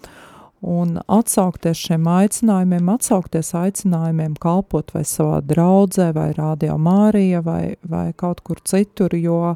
un 0.66 0.98
atsaukties 1.08 1.84
šiem 1.88 2.08
aicinājumiem, 2.10 2.90
atsaukties 2.96 3.54
aicinājumiem 3.58 4.34
kalpot 4.42 4.90
vai 4.96 5.04
savā 5.06 5.42
draudzē 5.46 6.10
vai 6.16 6.32
radio 6.38 6.80
Mārija 6.82 7.44
vai, 7.46 7.76
vai 7.86 8.08
kaut 8.18 8.42
kur 8.46 8.62
citur, 8.66 9.14
jo, 9.14 9.56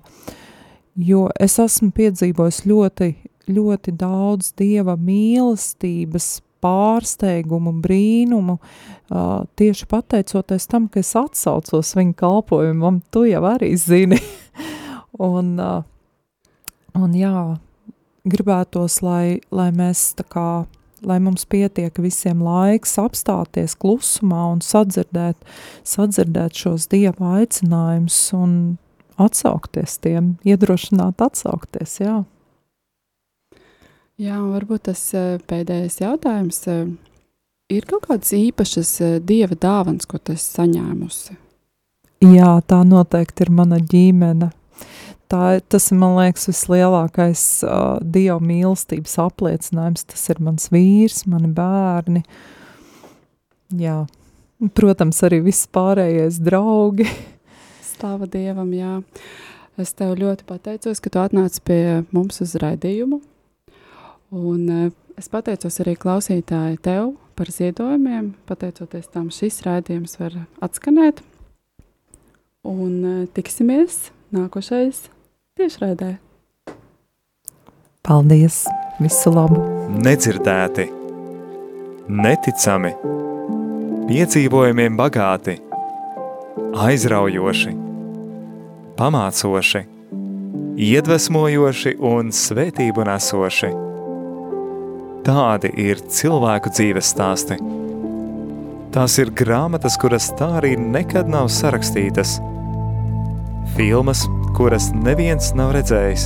jo 0.96 1.26
es 1.40 1.58
esmu 1.60 1.92
piedzīvojis 1.98 2.64
ļoti 2.70 3.14
ļoti 3.50 3.94
daudz 3.98 4.54
dieva 4.60 4.96
mīlestības, 5.00 6.40
pārsteigumu, 6.64 7.74
brīnumu, 7.84 8.58
uh, 8.60 9.46
tieši 9.60 9.88
pateicoties 9.90 10.68
tam, 10.68 10.90
ka 10.92 11.02
es 11.04 11.14
atsaucos 11.16 11.94
viņa 11.96 12.18
kalpojumam, 12.20 13.00
tu 13.14 13.24
jau 13.30 13.44
arī 13.48 13.72
zini. 13.80 14.20
un, 15.30 15.56
uh, 15.64 15.80
un 17.00 17.16
jā, 17.16 17.46
gribētos, 18.30 19.00
lai, 19.06 19.40
lai 19.56 19.70
mēs 19.76 20.10
tā 20.20 20.28
kā, 20.28 20.50
lai 21.06 21.20
mums 21.24 21.46
pietiek 21.50 21.96
visiem 22.02 22.42
laiks 22.44 22.98
apstāties 23.02 23.76
klusumā 23.80 24.46
un 24.54 24.64
sadzirdēt, 24.66 25.38
sadzirdēt 25.88 26.60
šos 26.64 26.90
dieva 26.92 27.40
aicinājumus 27.40 28.20
un 28.38 28.54
atsaukties 29.20 29.98
tiem, 30.04 30.36
iedrošināt 30.48 31.22
atsaukties, 31.24 32.00
jā. 32.04 32.20
Jā, 34.20 34.36
varbūt 34.44 34.90
tas 34.90 35.02
eh, 35.16 35.38
pēdējais 35.48 36.02
jautājums. 36.02 36.60
Eh, 36.68 36.88
ir 37.72 37.86
kaut 37.88 38.10
kādas 38.10 38.34
īpašas 38.36 38.96
eh, 39.06 39.20
dieva 39.24 39.56
dāvanas, 39.56 40.08
ko 40.10 40.20
tu 40.20 40.36
esi 40.36 40.58
saņēmusi? 40.58 41.38
Jā, 42.28 42.58
tā 42.68 42.82
noteikti 42.84 43.46
ir 43.46 43.54
mana 43.56 43.80
ģimene. 43.80 44.50
Tā, 45.30 45.60
tas 45.70 45.92
ir, 45.92 45.98
man 46.02 46.16
liekas, 46.18 46.48
vislielākais 46.50 47.42
uh, 47.62 48.00
dieva 48.02 48.40
mīlestības 48.42 49.14
apliecinājums. 49.22 50.08
Tas 50.10 50.24
ir 50.34 50.40
mans 50.42 50.72
vīrs, 50.74 51.20
mani 51.30 51.52
bērni. 51.54 52.24
Jā, 53.78 54.00
protams, 54.74 55.20
arī 55.28 55.44
viss 55.46 55.70
pārējais 55.70 56.40
draugi. 56.42 57.06
Slāva 57.92 58.26
Dievam, 58.26 58.72
jā. 58.74 58.96
Es 59.78 59.94
tev 59.94 60.16
ļoti 60.18 60.48
pateicos, 60.50 60.98
ka 60.98 61.14
tu 61.14 61.22
atnāci 61.22 61.62
pie 61.62 61.84
mums 62.10 62.42
uz 62.42 62.58
raidījumu. 62.60 63.22
Un 64.34 64.66
eh, 64.74 64.90
es 65.22 65.30
pateicos 65.30 65.78
arī 65.86 65.94
klausītāji 66.00 66.82
tev 66.90 67.14
par 67.38 67.54
ziedojumiem. 67.54 68.34
Pateicoties 68.50 69.14
tam, 69.14 69.30
šis 69.30 69.62
raidījums 69.68 70.18
var 70.18 70.42
atskanēt. 70.66 71.22
Un 72.66 72.98
eh, 72.98 73.24
tiksimies 73.38 74.08
nākošais 74.34 75.06
tiešraidē. 75.60 76.14
Paldies! 78.06 78.64
Visu 79.00 79.32
labu! 79.32 79.60
Nedzirdēti, 80.04 80.86
neticami, 82.12 82.92
piedzīvojumiem 84.10 84.98
bagāti, 85.00 85.56
aizraujoši, 86.84 87.72
pamācoši, 89.00 89.84
iedvesmojoši 90.90 91.96
un 92.12 92.34
svētību 92.36 93.08
nesoši. 93.08 93.72
Tādi 95.28 95.72
ir 95.84 96.04
cilvēku 96.08 96.72
dzīves 96.76 97.14
stāsti. 97.14 97.60
Tās 98.96 99.16
ir 99.22 99.32
grāmatas, 99.38 100.00
kuras 100.02 100.32
tā 100.40 100.56
arī 100.60 100.74
nekad 100.80 101.30
nav 101.30 101.52
sarakstītas. 101.54 102.40
Filmas, 103.76 104.26
kuras 104.60 104.90
neviens 104.92 105.54
nav 105.56 105.70
redzējis. 105.72 106.26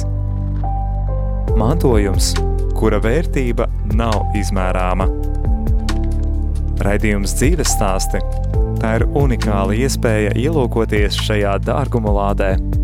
Mantojums, 1.53 2.31
kura 2.73 2.97
vērtība 2.97 3.67
nav 3.93 4.33
izmērāma. 4.39 5.05
Raidījums 6.81 7.37
dzīves 7.37 7.75
stāsti– 7.75 8.23
tā 8.81 8.97
ir 8.97 9.05
unikāla 9.13 9.77
iespēja 9.77 10.33
ielūkoties 10.33 11.21
šajā 11.27 11.59
dārguma 11.69 12.17
lādē– 12.17 12.55